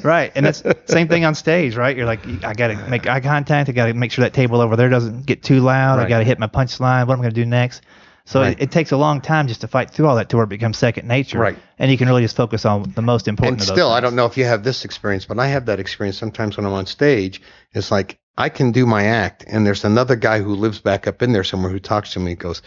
[0.03, 1.95] right, and that's same thing on stage, right?
[1.95, 3.69] You're like, I got to make eye contact.
[3.69, 5.99] I got to make sure that table over there doesn't get too loud.
[5.99, 7.07] I got to hit my punch line.
[7.07, 7.81] What am I going to do next?
[8.27, 8.51] So Right.
[8.59, 10.49] it, it takes a long time just to fight through all that to where it
[10.49, 11.39] becomes second nature.
[11.39, 11.57] Right.
[11.79, 13.53] And you can really just focus on the most important.
[13.53, 15.65] and of those still, I don't know if you have this experience, but I have
[15.67, 17.41] that experience sometimes when I'm on stage.
[17.71, 21.21] It's like I can do my act, and there's another guy who lives back up
[21.21, 22.61] in there somewhere who talks to me and goes,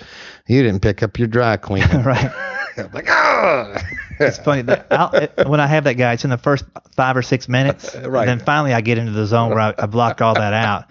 [0.48, 2.30] "You didn't pick up your dry cleaning." right.
[2.78, 3.80] I'm like, ah.
[4.20, 7.22] It's funny that it, when I have that guy, it's in the first five or
[7.22, 7.94] six minutes.
[7.96, 8.28] Right.
[8.28, 10.84] And then finally, I get into the zone where I, I blocked all that out.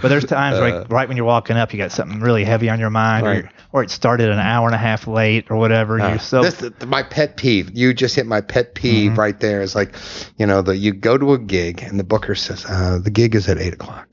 [0.00, 2.78] But there's times right, right when you're walking up, you got something really heavy on
[2.78, 3.30] your mind, Uh.
[3.30, 3.44] Right.
[3.44, 6.00] or, or it started an hour and a half late, or whatever.
[6.00, 7.70] Uh, so this is my pet peeve.
[7.76, 9.20] You just hit my pet peeve Mm-hmm.
[9.20, 9.60] right there.
[9.62, 9.94] It's like,
[10.38, 13.34] you know, the you go to a gig and the booker says, uh, the gig
[13.34, 14.06] is at eight o'clock.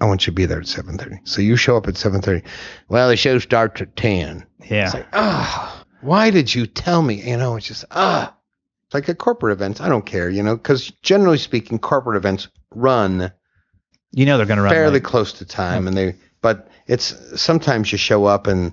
[0.00, 1.18] I want you to be there at seven thirty.
[1.24, 2.46] So you show up at seven thirty.
[2.88, 4.46] Well, the show starts at ten.
[4.70, 4.84] yeah.
[4.84, 7.14] It's like, ah, why did you tell me?
[7.28, 8.32] You know, it's just ah.
[8.86, 9.80] It's like a corporate event.
[9.80, 13.32] I don't care, you know, because generally speaking, corporate events run
[14.12, 15.04] you know they're going to run fairly late.
[15.04, 16.14] close to time, and they.
[16.40, 18.72] But it's sometimes you show up and,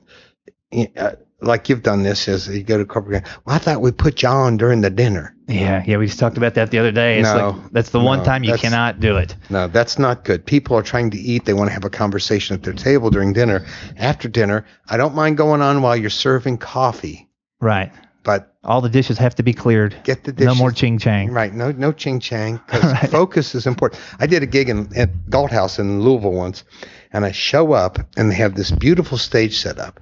[0.98, 3.24] uh, like you've done this, is you go to corporate.
[3.46, 5.36] Well, I thought we put you on during the dinner.
[5.48, 5.98] Yeah, yeah.
[5.98, 7.19] We just talked about that the other day.
[7.19, 9.36] It's No, like that's the one no, time you cannot do it.
[9.50, 10.46] No, that's not good.
[10.46, 11.46] People are trying to eat.
[11.46, 13.65] They want to have a conversation at their table during dinner.
[13.98, 17.91] After dinner, I don't mind going on while you're serving coffee, Right.
[18.23, 19.95] But All the dishes have to be cleared.
[20.03, 20.47] get the dishes.
[20.47, 21.31] No more ching chang.
[21.31, 21.53] Right.
[21.53, 23.09] No, no ching chang because Right.
[23.09, 24.01] focus is important.
[24.19, 26.63] I did a gig in, at Galt House in Louisville once,
[27.12, 29.99] and I show up and they have this beautiful stage set up,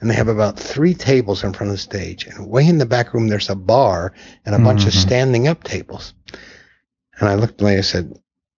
[0.00, 2.86] and they have about three tables in front of the stage, and way in the
[2.86, 4.12] back room there's a bar
[4.46, 5.02] and a bunch of Mhm.
[5.02, 6.14] standing up tables.
[7.18, 8.12] And I looked at the lady and said,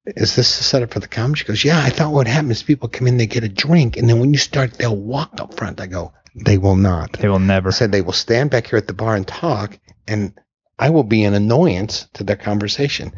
[0.07, 2.63] "Is this the setup for the comedy?" She goes, "Yeah." I thought what happens is
[2.63, 5.55] people come in, they get a drink, and then when you start, they'll walk up
[5.57, 5.81] front.
[5.81, 6.13] I go,
[6.45, 7.73] "They will not." They will never.
[7.73, 10.33] Said they will stand back here at the bar and talk, and
[10.79, 13.13] I will be an annoyance to their conversation.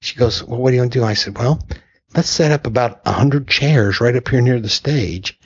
[0.00, 1.04] She goes, Well, what do you want to do?
[1.04, 1.66] I said, Well,
[2.14, 5.38] let's set up about a hundred chairs right up here near the stage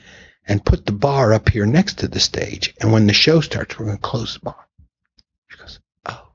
[0.47, 2.73] and put the bar up here next to the stage.
[2.79, 4.67] And when the show starts, we're going to close the bar.
[5.49, 6.27] She goes, Oh,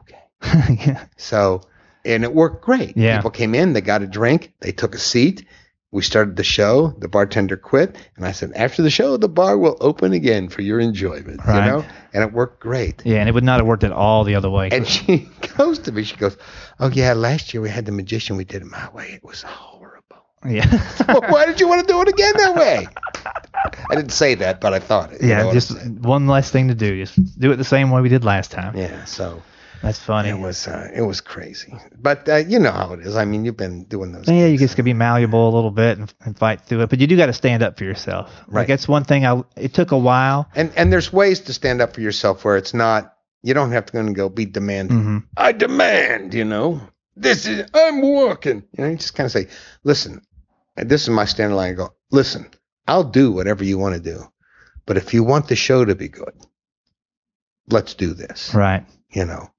[0.00, 0.22] okay.
[0.86, 1.06] yeah.
[1.16, 1.62] So,
[2.04, 2.96] and it worked great.
[2.96, 3.16] Yeah.
[3.16, 5.46] People came in, they got a drink, they took a seat.
[5.94, 6.88] We started the show.
[6.98, 10.60] The bartender quit, and I said, "After the show, the bar will open again for
[10.60, 11.66] your enjoyment." Right.
[11.66, 13.00] You know, and it worked great.
[13.04, 14.70] Yeah, and it would not have worked at all the other way.
[14.72, 16.36] And she goes to me, she goes,
[16.80, 18.36] "Oh yeah, last year we had the magician.
[18.36, 19.12] We did it my way.
[19.12, 20.26] It was horrible.
[20.44, 20.66] yeah.
[21.08, 22.88] well, why did you want to do it again that way?"
[23.88, 25.22] I didn't say that, but I thought it.
[25.22, 26.96] Yeah, just one less thing to do.
[27.04, 28.76] Just do it the same way we did last time.
[28.76, 29.04] yeah.
[29.04, 29.40] So
[29.84, 30.30] That's funny.
[30.30, 33.16] it was uh, it was crazy, but uh, you know how it is.
[33.16, 34.28] I mean, you've been doing those.
[34.28, 36.98] yeah, you just could be malleable a little bit and, and fight through it, but
[37.00, 38.32] you do got to stand up for yourself.
[38.48, 38.62] Right.
[38.62, 39.26] Like that's one thing.
[39.26, 40.48] I it took a while.
[40.54, 43.12] And and there's ways to stand up for yourself where it's not.
[43.42, 44.98] You don't have to go and go be demanding.
[45.02, 46.80] hmm I demand, you know,
[47.14, 48.64] this is, I'm working.
[48.72, 49.48] You know, you just kind of say,
[49.82, 50.22] listen,
[50.76, 51.72] this is my standard line.
[51.72, 52.46] I go, listen,
[52.88, 54.24] I'll do whatever you want to do.
[54.86, 56.32] But if you want the show to be good,
[57.68, 58.54] let's do this.
[58.54, 58.84] Right.
[59.10, 59.50] You know,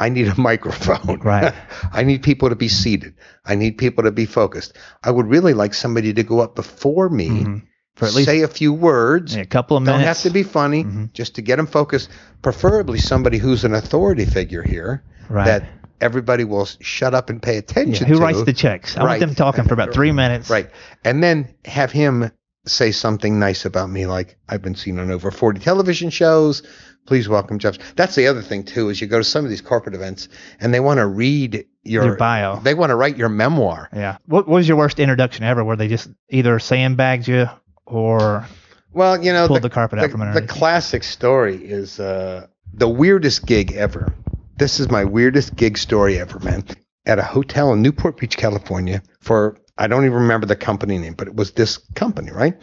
[0.00, 1.20] I need a microphone.
[1.20, 1.54] Right.
[1.92, 3.14] I need people to be seated.
[3.44, 4.76] I need people to be focused.
[5.04, 7.62] I would really like somebody to go up before me, Mhm.
[7.96, 9.36] For at least say a few words.
[9.36, 9.98] yeah, a couple of minutes.
[9.98, 11.12] Don't have to be funny, Mhm.
[11.12, 12.08] just to get them focused.
[12.40, 15.44] Preferably somebody who's an authority figure here right.
[15.44, 15.64] that
[16.00, 18.20] everybody will shut up and pay Yeah, attention Who to.
[18.22, 18.96] writes the checks?
[18.96, 20.48] I want them talking for about three minutes.
[20.48, 20.70] Right.
[21.04, 22.30] And then have him
[22.64, 26.62] say something nice about me, like I've been seen on over 40 television shows.
[27.06, 27.76] Please welcome Jeff.
[27.96, 30.28] That's the other thing too, is you go to some of these corporate events
[30.60, 32.60] and they want to read your, Your bio.
[32.60, 33.88] They want to write your memoir.
[33.92, 34.18] Yeah.
[34.26, 35.64] What, what was your worst introduction ever?
[35.64, 37.46] Where they just either sandbagged you
[37.86, 38.46] or
[38.92, 42.88] Well, you know, Pulled the carpet out the, from the classic story is uh, the
[42.88, 44.12] weirdest gig ever.
[44.56, 46.64] This is my weirdest gig story ever, man.
[47.06, 51.14] At a hotel in Newport Beach, California, for I don't even remember the company name,
[51.14, 52.54] but it was this company, right?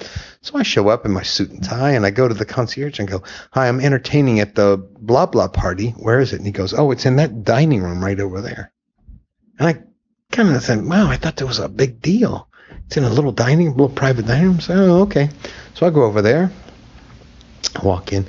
[0.41, 2.99] So I show up in my suit and tie, and I go to the concierge
[2.99, 5.95] and go, "Hi, I'm entertaining at the blah blah party.
[5.97, 8.71] Where is it?" And he goes, "Oh, it's in that dining room right over there."
[9.57, 9.79] And I
[10.31, 12.47] kind of said, "Wow, I thought that was a big deal.
[12.85, 15.31] It's in a little dining, little private dining room." So, oh, okay.
[15.73, 16.51] So I go over there,
[17.81, 18.27] walk in,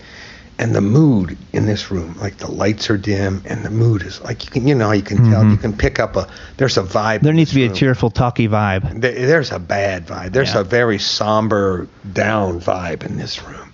[0.59, 4.21] and the mood in this room, like the lights are dim, and the mood is
[4.23, 5.53] like you can, you know, you can tell, Mhm.
[5.53, 6.27] you can pick up a.
[6.57, 7.21] There's a vibe.
[7.21, 9.01] there needs to be a cheerful, talky vibe.
[9.01, 10.33] There- There's a bad vibe.
[10.33, 10.61] There's Yeah.
[10.61, 13.73] a very somber, down vibe in this room.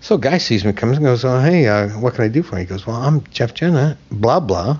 [0.00, 2.42] So a guy sees me, comes and goes, "Oh, hey, uh, what can I do
[2.42, 4.78] for you?" He goes, "Well, I'm Jeff Jena, blah blah."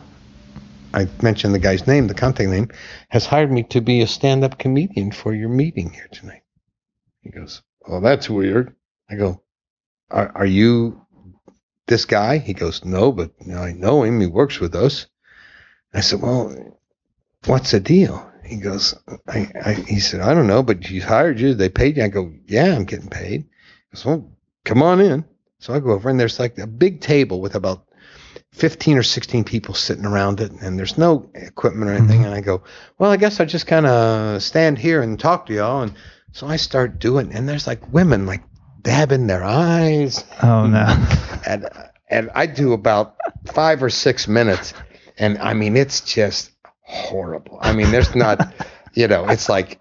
[0.95, 2.69] I mentioned the guy's name, the contact name,
[3.11, 6.43] has hired me to be a stand-up comedian for your meeting here tonight.
[7.23, 8.75] He goes, "Oh, that's weird."
[9.09, 9.41] I go,
[10.11, 11.01] "Are, are you
[11.87, 14.21] this guy?" He goes, "No, but you know, I know him.
[14.21, 15.07] He works with us."
[15.95, 16.79] I said, "Well,
[17.47, 18.95] what's the deal?" He goes,
[19.29, 21.55] I, I, he said, I don't know, but he hired you.
[21.55, 22.05] They paid you.
[22.05, 23.43] I go, yeah, I'm getting paid.
[23.43, 24.31] He goes, well,
[24.65, 25.25] come on in.
[25.61, 27.87] So I go over and there's like a big table with about
[28.51, 32.23] 15 or 16 people sitting around it and there's no equipment or anything.
[32.23, 32.27] Mhm.
[32.27, 32.65] And I go,
[32.99, 35.83] well, I guess I'll just kind of stand here and talk to y'all.
[35.83, 35.95] And
[36.33, 38.43] so I start doing, and there's like women like
[38.83, 40.87] dabbing their eyes Oh no.
[41.47, 41.69] and
[42.13, 43.17] and I do about
[43.47, 44.75] five or six minutes,
[45.19, 46.51] and I mean it's just
[46.83, 47.59] horrible.
[47.61, 48.55] I mean, there's not,
[48.95, 49.81] you know, it's like,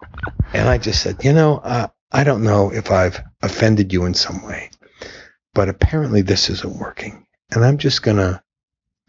[0.54, 4.14] and I just said, you know, uh, I don't know if I've offended you in
[4.14, 4.70] some way,
[5.52, 8.42] but apparently this isn't working, and I'm just gonna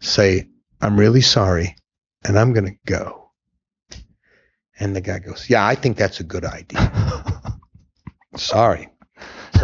[0.00, 0.48] say
[0.80, 1.76] I'm really sorry,
[2.24, 3.30] and I'm gonna go.
[4.78, 6.92] And the guy goes, yeah, I think that's a good idea.
[8.36, 8.88] sorry.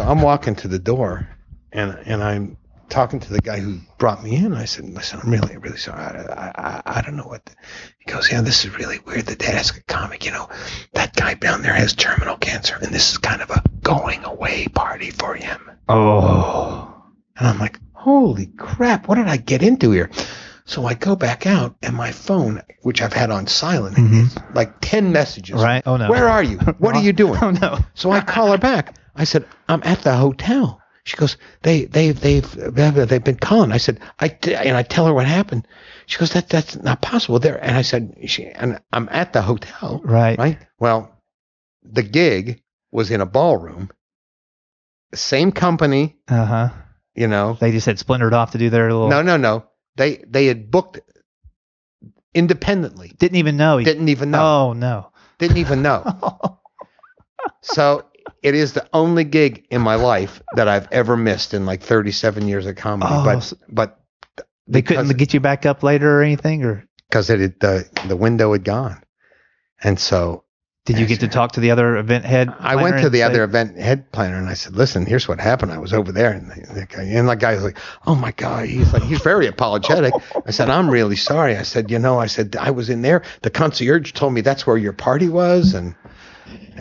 [0.01, 1.29] So I'm walking to the door
[1.73, 2.57] and and I'm
[2.89, 4.55] talking to the guy who brought me in.
[4.55, 6.01] I said, listen, I'm really, really sorry.
[6.03, 7.45] I, I, I don't know what.
[7.45, 7.53] The,
[7.99, 10.25] he goes, yeah, this is really weird that they ask a comic.
[10.25, 10.49] You know,
[10.95, 14.69] that guy down there has terminal cancer, and this is kind of a going away
[14.69, 15.71] party for him.
[15.91, 16.87] oh.
[17.37, 20.11] And I'm like, holy crap, what did I get into here?
[20.65, 24.55] So I go back out, and my phone, which I've had on silent, Mhm.
[24.55, 25.57] like ten messages.
[25.63, 25.83] Right.
[25.85, 26.09] Oh no.
[26.09, 26.57] Where are you?
[26.79, 27.39] What are you doing?
[27.43, 27.79] Oh no.
[27.93, 28.97] So I call her back.
[29.15, 30.81] I said, I'm at the hotel.
[31.05, 33.73] She goes, they, they, they've, they've been calling.
[33.73, 35.67] I said, I, and I tell her what happened.
[36.07, 37.57] She goes, that, that's not possible there.
[37.63, 40.39] And I said, she, and I'm at the hotel, Right.
[40.39, 40.59] right?
[40.79, 41.11] Well,
[41.83, 43.91] the gig was in a ballroom,
[45.15, 46.69] same company, Uh huh.
[47.15, 47.57] you know.
[47.59, 49.09] They just had splintered off to do their little.
[49.09, 49.65] No, no, no.
[49.97, 51.01] They, they had booked
[52.35, 53.13] independently.
[53.19, 53.81] Didn't even know.
[53.83, 54.69] Didn't even know.
[54.69, 55.11] Oh no.
[55.39, 56.05] Didn't even know.
[57.63, 58.05] So
[58.43, 62.49] it is the only gig in my life that I've ever missed in like 37
[62.49, 63.13] years of comedy.
[63.15, 64.01] Oh, but but
[64.67, 68.17] they couldn't get you back up later or anything, or because it had, the the
[68.17, 69.03] window had gone,
[69.83, 70.45] and so
[70.87, 72.53] did you get to talk to the other event head?
[72.59, 75.39] I went to the say- other event head planner and I said, "Listen, here's what
[75.39, 75.73] happened.
[75.73, 78.33] I was over there, and the, the guy, and the guy was like, "Oh my
[78.33, 80.15] god," he's like, he's very apologetic.
[80.47, 83.23] I said, "I'm really sorry." I said, "You know," I said, "I was in there.
[83.43, 85.95] The concierge told me that's where your party was, and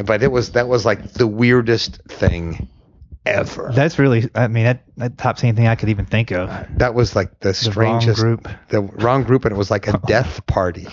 [0.05, 2.67] but it was that was like the weirdest thing
[3.26, 3.72] ever.
[3.76, 4.30] That's really.
[4.36, 6.49] I mean, that that tops anything I could even think of.
[6.78, 8.47] That was like the The wrong strangest group.
[8.70, 10.88] the wrong group, and it was like a death party.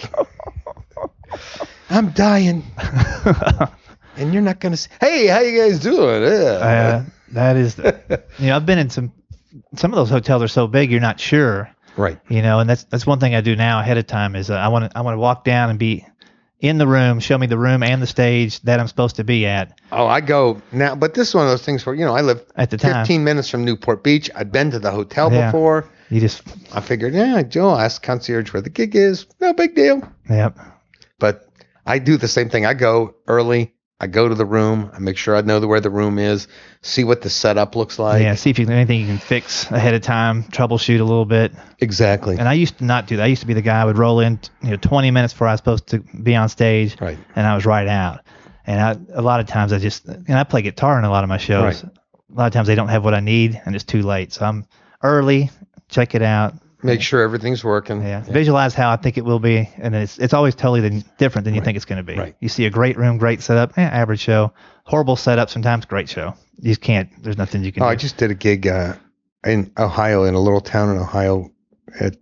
[1.91, 2.65] I'm dying,
[4.17, 6.29] and you're not gonna say, "Hey, how you guys doing?" Yeah.
[6.29, 9.13] Uh, That is, the, you know, I've been in some.
[9.77, 11.71] Some of those hotels are so big, you're not sure.
[11.97, 12.19] Right.
[12.29, 14.55] You know, and that's that's one thing I do now ahead of time is uh,
[14.55, 16.07] I want to I want to walk down and be
[16.61, 19.47] in the room, show me the room and the stage that I'm supposed to be
[19.47, 19.79] at.
[19.93, 22.23] Oh, I go now, but this is one of those things where you know I
[22.23, 23.05] live At the time.
[23.05, 24.31] 15 minutes from Newport Beach.
[24.35, 25.47] I'd been to the hotel Yeah.
[25.51, 25.87] before.
[26.09, 26.43] You just,
[26.73, 29.27] I figured, yeah, Joe, I'll ask concierge where the gig is.
[29.41, 30.09] No big deal.
[30.31, 30.57] yep,
[31.19, 31.49] But
[31.85, 32.65] I do the same thing.
[32.65, 33.73] I go early.
[33.99, 34.91] I go to the room.
[34.93, 36.49] I make sure I know where the room is.
[36.83, 38.21] See what the setup looks like.
[38.23, 38.35] yeah.
[38.35, 41.53] See if you anything you can fix ahead of time, troubleshoot a little bit.
[41.79, 42.37] Exactly.
[42.39, 43.23] And I used to not do that.
[43.23, 45.47] I used to be the guy who would roll in, you know, 20 minutes before
[45.49, 47.19] I was supposed to be on stage, Right.
[47.35, 48.21] and I was right out.
[48.67, 51.25] And I, a lot of times I just, and I play guitar in a lot
[51.25, 51.83] of my shows.
[51.85, 51.85] Right.
[51.85, 54.33] A lot of times they don't have what I need, and it's too late.
[54.33, 54.67] So I'm
[55.03, 55.51] early,
[55.89, 56.53] check it out,
[56.83, 58.03] Make sure everything's working.
[58.03, 58.21] Yeah.
[58.21, 61.55] Visualize how I think it will be, and it's it's always totally than- different than
[61.55, 62.17] you think it's going to be.
[62.19, 62.37] Right.
[62.41, 64.53] You see a great room, great setup, eh, average show.
[64.85, 66.35] Horrible setup, sometimes great show.
[66.59, 67.09] You just can't.
[67.23, 67.91] There's nothing you can Oh, do.
[67.91, 68.95] I just did a gig uh,
[69.45, 71.51] in Ohio, in a little town in Ohio,
[71.99, 72.17] at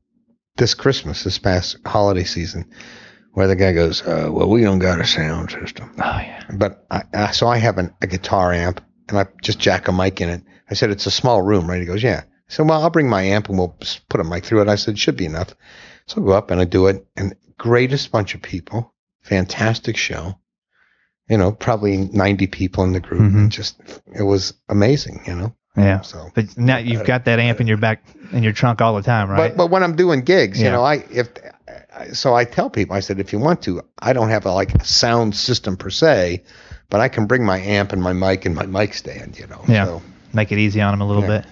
[0.57, 2.71] this Christmas, this past holiday season,
[3.33, 6.43] where the guy goes, uh, "Well, we don't got a sound system." oh yeah.
[6.57, 9.93] but I, I so I have an, a guitar amp and I just jack a
[9.93, 10.43] mic in it.
[10.71, 11.81] I said it's a small room, right?
[11.81, 12.23] He goes, yeah.
[12.49, 13.77] I said, well, I'll bring my amp and we'll
[14.09, 14.69] put a mic through it.
[14.69, 15.55] I said, should be enough.
[16.07, 18.93] So I go up and I do it, and greatest bunch of people,
[19.23, 20.39] fantastic show.
[21.29, 23.23] You know, probably ninety people in the group.
[23.23, 23.49] Mhm.
[23.49, 23.81] Just
[24.15, 25.55] it was amazing, you know.
[25.75, 26.03] Yeah.
[26.03, 29.01] So, But now you've got that amp in your back in your trunk all the
[29.03, 29.37] time, right?
[29.51, 30.67] but but when I'm doing gigs, Yeah.
[30.67, 31.29] you know, I if
[32.13, 34.85] so I tell people, I said, if you want to, I don't have a like
[34.85, 36.43] sound system per se,
[36.91, 39.63] but I can bring my amp and my mic and my mic stand, you know.
[39.67, 39.87] Yeah.
[39.87, 40.03] So,
[40.35, 41.39] Make it easy on them a little Yeah.
[41.41, 41.47] bit.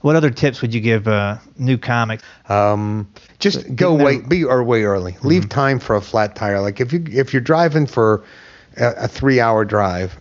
[0.00, 2.22] What other tips would you give uh, new comics?
[2.48, 5.16] Um, just But go them- be or way early.
[5.22, 6.60] Leave time for a flat tire.
[6.60, 8.22] Like if you if you're driving for
[8.76, 10.18] a, a three hour drive,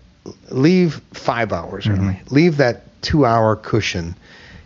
[0.50, 2.20] leave five hours early.
[2.30, 4.16] Leave that two hour cushion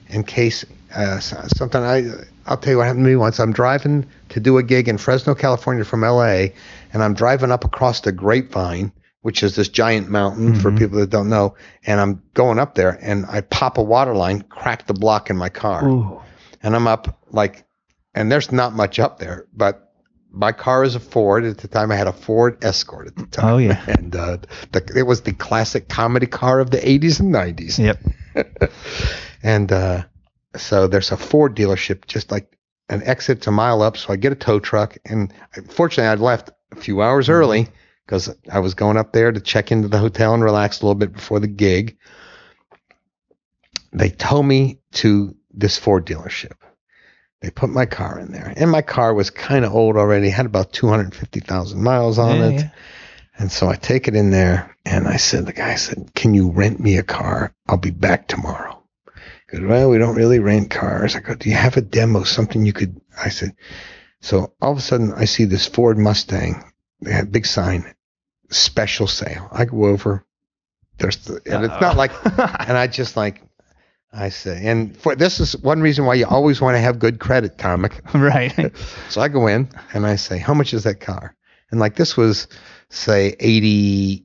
[0.08, 1.82] in case uh, something.
[1.82, 2.10] I
[2.46, 3.40] I'll tell you what happened to me once.
[3.40, 6.54] I'm driving to do a gig in Fresno, California from L.A.
[6.92, 8.92] and I'm driving up across the Grapevine.
[9.24, 11.56] Which is this giant mountain for people that don't know,
[11.86, 15.38] and I'm going up there, and I pop a water line, crack the block in
[15.38, 16.22] my car Ooh.
[16.62, 17.66] and I'm up like,
[18.14, 19.94] and there's not much up there, but
[20.30, 21.46] my car is a Ford.
[21.46, 23.46] At the time, I had a Ford Escort at the time.
[23.54, 23.82] Oh, yeah.
[23.88, 24.38] and uh,
[24.72, 27.80] the, it was the classic comedy car of the 80s and 90s.
[27.80, 28.72] Yep.
[29.44, 30.04] And uh,
[30.56, 32.58] so there's a Ford dealership just like
[32.90, 33.98] an exit a mile up.
[33.98, 35.34] So I get a tow truck, and
[35.70, 37.34] fortunately, I'd left a few hours Mm-hmm.
[37.34, 37.68] early
[38.06, 41.00] because I was going up there to check into the hotel and relax a little
[41.00, 41.98] bit before the gig.
[43.92, 46.54] They tow me to this Ford dealership.
[47.42, 50.46] They put my car in there, and my car was kind of old already, had
[50.46, 52.54] about 250,000 miles on Yeah, it.
[52.54, 52.70] yeah.
[53.38, 56.52] And so I take it in there, and I said, the guy said, "Can you
[56.52, 57.54] rent me a car?
[57.68, 58.82] I'll be back tomorrow."
[59.50, 62.24] He goes, "Well, we don't really rent cars." I go, "Do you have a demo?
[62.24, 63.56] Something you could?" I said.
[64.22, 66.64] So all of a sudden, I see this Ford Mustang.
[67.04, 67.94] They had a big sign,
[68.50, 69.48] special sale.
[69.52, 70.26] I go over.
[70.98, 73.42] There's, the, and it's not like, and I just like,
[74.14, 77.20] I say, and for this is one reason why you always want to have good
[77.20, 78.00] credit, comic.
[78.14, 78.72] right.
[79.10, 81.36] So I go in and I say, "How much is that car?"
[81.72, 82.48] And like this was,
[82.90, 84.24] say, eighty.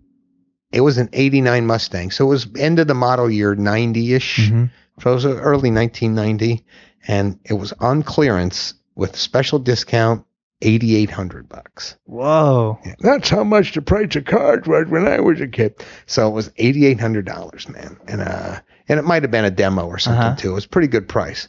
[0.73, 4.51] It was an '89 Mustang, so it was end of the model year, '90ish.
[4.51, 4.71] Mhm.
[5.01, 6.67] So it was early 1990,
[7.07, 10.25] and it was on clearance with special discount,
[10.63, 11.97] 8,800 bucks.
[12.05, 12.79] Whoa.
[13.01, 15.75] That's how much the price of cars was when I was a kid.
[16.07, 19.99] So it was $8,800, man, and uh, and it might have been a demo or
[19.99, 20.37] something Uh-huh.
[20.37, 20.51] too.
[20.53, 21.49] It was a pretty good price.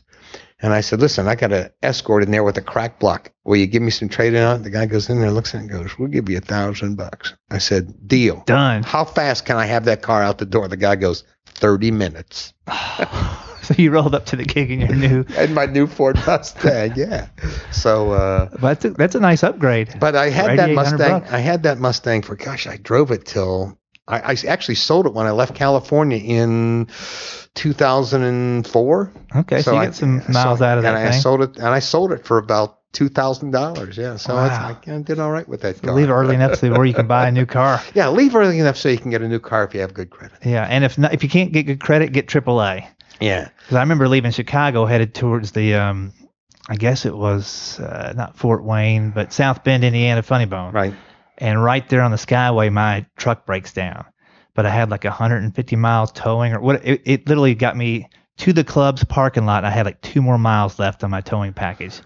[0.61, 3.31] And I said, listen, I got an escort in there with a crack block.
[3.45, 4.63] Will you give me some trading on it?
[4.63, 6.95] The guy goes in there, looks at it, and goes, "We'll give you a thousand
[6.97, 8.83] bucks." I said, "Deal." Done.
[8.83, 10.67] How fast can I have that car out the door?
[10.67, 12.53] The guy goes, 30 minutes.
[13.61, 15.25] so you rolled up to the gig in your new.
[15.37, 17.27] And my new Ford Mustang, yeah.
[17.71, 19.95] So, uh, But that's a, that's a nice upgrade.
[19.99, 20.97] but I had that Mustang.
[21.21, 21.31] bucks.
[21.31, 23.77] I had that Mustang for gosh, I drove it till
[24.07, 26.87] I, I actually sold it when I left California in
[27.55, 29.11] 2004.
[29.37, 31.57] Okay, so, you I- get some so- miles out of that and I sold it,
[31.57, 33.97] and I sold it for about two thousand dollars.
[33.97, 34.77] Yeah, so I, Wow.
[34.87, 35.93] I did all right with that car.
[35.93, 37.81] Leave early enough to where you can buy a new car.
[37.93, 40.09] Yeah, leave early enough so you can get a new car if you have good
[40.09, 40.37] credit.
[40.45, 42.87] Yeah, and if not, if you can't get good credit, get AAA.
[43.19, 46.13] Yeah, Because I remember leaving Chicago, headed towards the, um,
[46.69, 50.71] I guess it was uh, not Fort Wayne, but South Bend, Indiana, Funny Bone.
[50.71, 50.93] right.
[51.37, 54.05] And right there on the Skyway, my truck breaks down.
[54.55, 56.85] But I had like 150 miles towing, or what?
[56.85, 59.63] It, it literally got me to the club's parking lot.
[59.65, 62.01] I had like two more miles left on my towing package.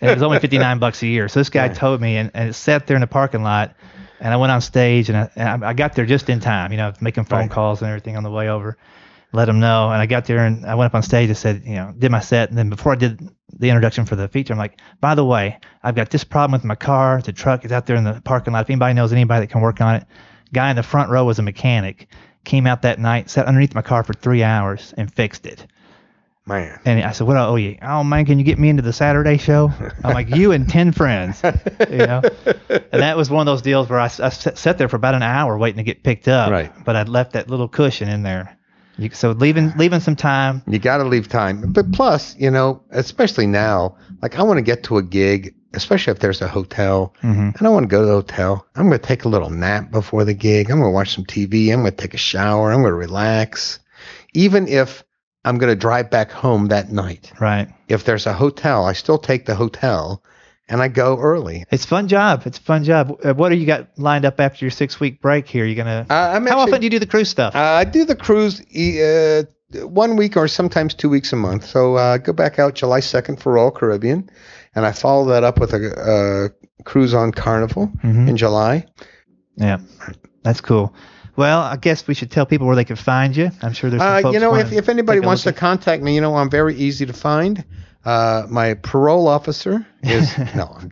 [0.00, 1.28] And it was only 59 bucks a year.
[1.28, 1.72] So this guy Yeah.
[1.74, 3.74] towed me, and, and it sat there in the parking lot.
[4.22, 6.72] And I went on stage, and I, and I I got there just in time.
[6.72, 7.50] You know, making phone Right.
[7.50, 8.76] calls and everything on the way over.
[9.32, 9.92] let them know.
[9.92, 12.10] And I got there and I went up on stage and said, you know, did
[12.10, 12.48] my set.
[12.48, 13.20] And then before I did
[13.56, 16.64] the introduction for the feature, I'm like, by the way, I've got this problem with
[16.64, 17.22] my car.
[17.22, 18.62] The truck is out there in the parking lot.
[18.62, 20.04] If anybody knows anybody that can work on it,
[20.52, 22.08] guy in the front row was a mechanic.
[22.42, 25.64] Came out that night, sat underneath my car for three hours and fixed it.
[26.46, 26.80] Man.
[26.84, 28.82] And I said, "What do I owe you?" Oh man, can you get me into
[28.82, 29.70] the Saturday show?
[30.02, 31.42] I'm like, "You and ten friends,"
[31.90, 32.22] you know.
[32.68, 35.22] And that was one of those deals where I, I sat there for about an
[35.22, 36.50] hour waiting to get picked up.
[36.50, 36.72] Right.
[36.84, 38.56] But I'd left that little cushion in there.
[38.98, 40.62] You, so leaving leaving some time.
[40.66, 41.72] You got to leave time.
[41.72, 46.10] But plus, you know, especially now, like I want to get to a gig, especially
[46.12, 47.14] if there's a hotel.
[47.22, 47.54] Mhm.
[47.54, 48.66] I don't want to go to the hotel.
[48.74, 50.70] I'm going to take a little nap before the gig.
[50.70, 51.72] I'm going to watch some TV.
[51.72, 52.72] I'm going to take a shower.
[52.72, 53.78] I'm going to relax.
[54.34, 55.04] Even if
[55.44, 57.32] I'm going to drive back home that night.
[57.40, 57.68] Right.
[57.88, 60.22] If there's a hotel, I still take the hotel
[60.68, 61.64] and I go early.
[61.70, 62.42] It's a fun job.
[62.46, 63.18] It's a fun job.
[63.24, 65.64] Uh, What do you got lined up after your six week break here?
[65.64, 66.06] You're gonna?
[66.10, 67.56] Uh, I'm how actually- often do you do the cruise stuff?
[67.56, 69.44] Uh, I do the cruise uh,
[69.86, 71.64] one week or sometimes two weeks a month.
[71.64, 74.28] So uh, go back out July 2nd for Royal Caribbean,
[74.74, 78.28] and I follow that up with a, a cruise on Carnival Mhm.
[78.28, 78.84] in July.
[79.56, 79.78] yeah,
[80.44, 80.94] that's cool.
[81.40, 83.50] Well, I guess we should tell people where they can find you.
[83.62, 86.14] I'm sure there's some Uh, folks you know, if, if anybody wants to contact me,
[86.14, 87.64] you know, I'm very easy to find.
[88.04, 90.76] Uh, my parole officer is no.
[90.78, 90.90] I'm,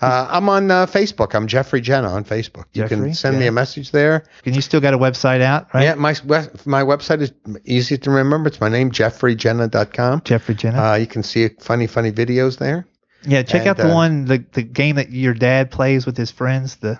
[0.00, 1.34] uh, I'm on uh, Facebook.
[1.34, 2.64] I'm Jeffrey Jena on Facebook.
[2.72, 4.24] You Jeffrey can send me a message there.
[4.46, 5.82] and you still got a website out, right?
[5.82, 6.14] Yeah, my
[6.64, 7.32] my website is
[7.66, 8.48] easy to remember.
[8.48, 10.22] It's my name, jeffreyjena.com.
[10.24, 10.82] Jeffrey Jena.
[10.82, 12.86] Uh, you can see funny, funny videos there.
[13.26, 16.30] yeah, check out the uh, one the the game that your dad plays with his
[16.30, 16.76] friends.
[16.76, 16.98] The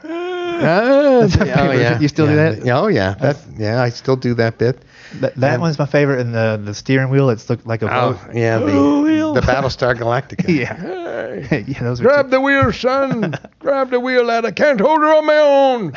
[0.62, 1.94] Oh, That's my.
[1.94, 2.50] Oh, you still do yeah.
[2.50, 2.68] that?
[2.70, 4.78] Oh yeah, uh, that yeah, I still do that bit.
[5.20, 7.30] that, that And- one's my favorite, and the the steering wheel.
[7.30, 8.34] It's looked like a Oh boat.
[8.34, 9.34] yeah, Oh, the wheel.
[9.34, 10.48] the Battlestar Galactica.
[10.60, 11.64] Yeah.
[11.66, 13.34] yeah, those Grab the wheel, son.
[13.58, 14.44] Grab the wheel, lad.
[14.44, 15.92] I can't hold her on my own.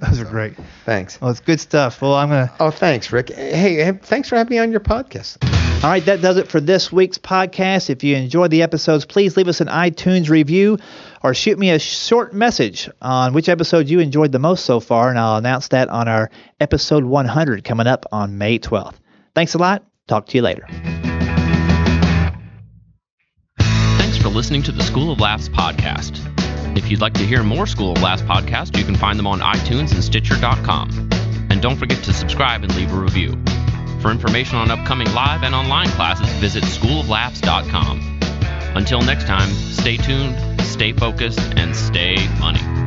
[0.00, 0.54] those are great.
[0.84, 1.20] Thanks.
[1.20, 2.00] Well, it's good stuff.
[2.02, 2.52] Well, I'm gonna.
[2.60, 3.30] Oh, thanks, Rick.
[3.30, 5.38] Hey, hey, thanks for having me on your podcast.
[5.84, 7.90] All right, that does it for this week's podcast.
[7.90, 10.78] If you enjoyed the episodes, please leave us an iTunes review
[11.22, 15.10] or shoot me a short message on which episode you enjoyed the most so far,
[15.10, 18.96] and I'll announce that on our episode 100 coming up on May 12th.
[19.34, 19.84] Thanks a lot.
[20.08, 20.66] Talk to you later.
[23.58, 26.18] Thanks for listening to the School of Laughs podcast.
[26.76, 29.38] If you'd like to hear more School of Laughs podcasts, you can find them on
[29.38, 31.10] iTunes and Stitcher.com.
[31.48, 33.40] And don't forget to subscribe and leave a review.
[34.06, 38.20] For information on upcoming live and online classes, visit schooloflaughs.com.
[38.76, 42.85] Until next time, stay tuned, stay focused, and stay funny.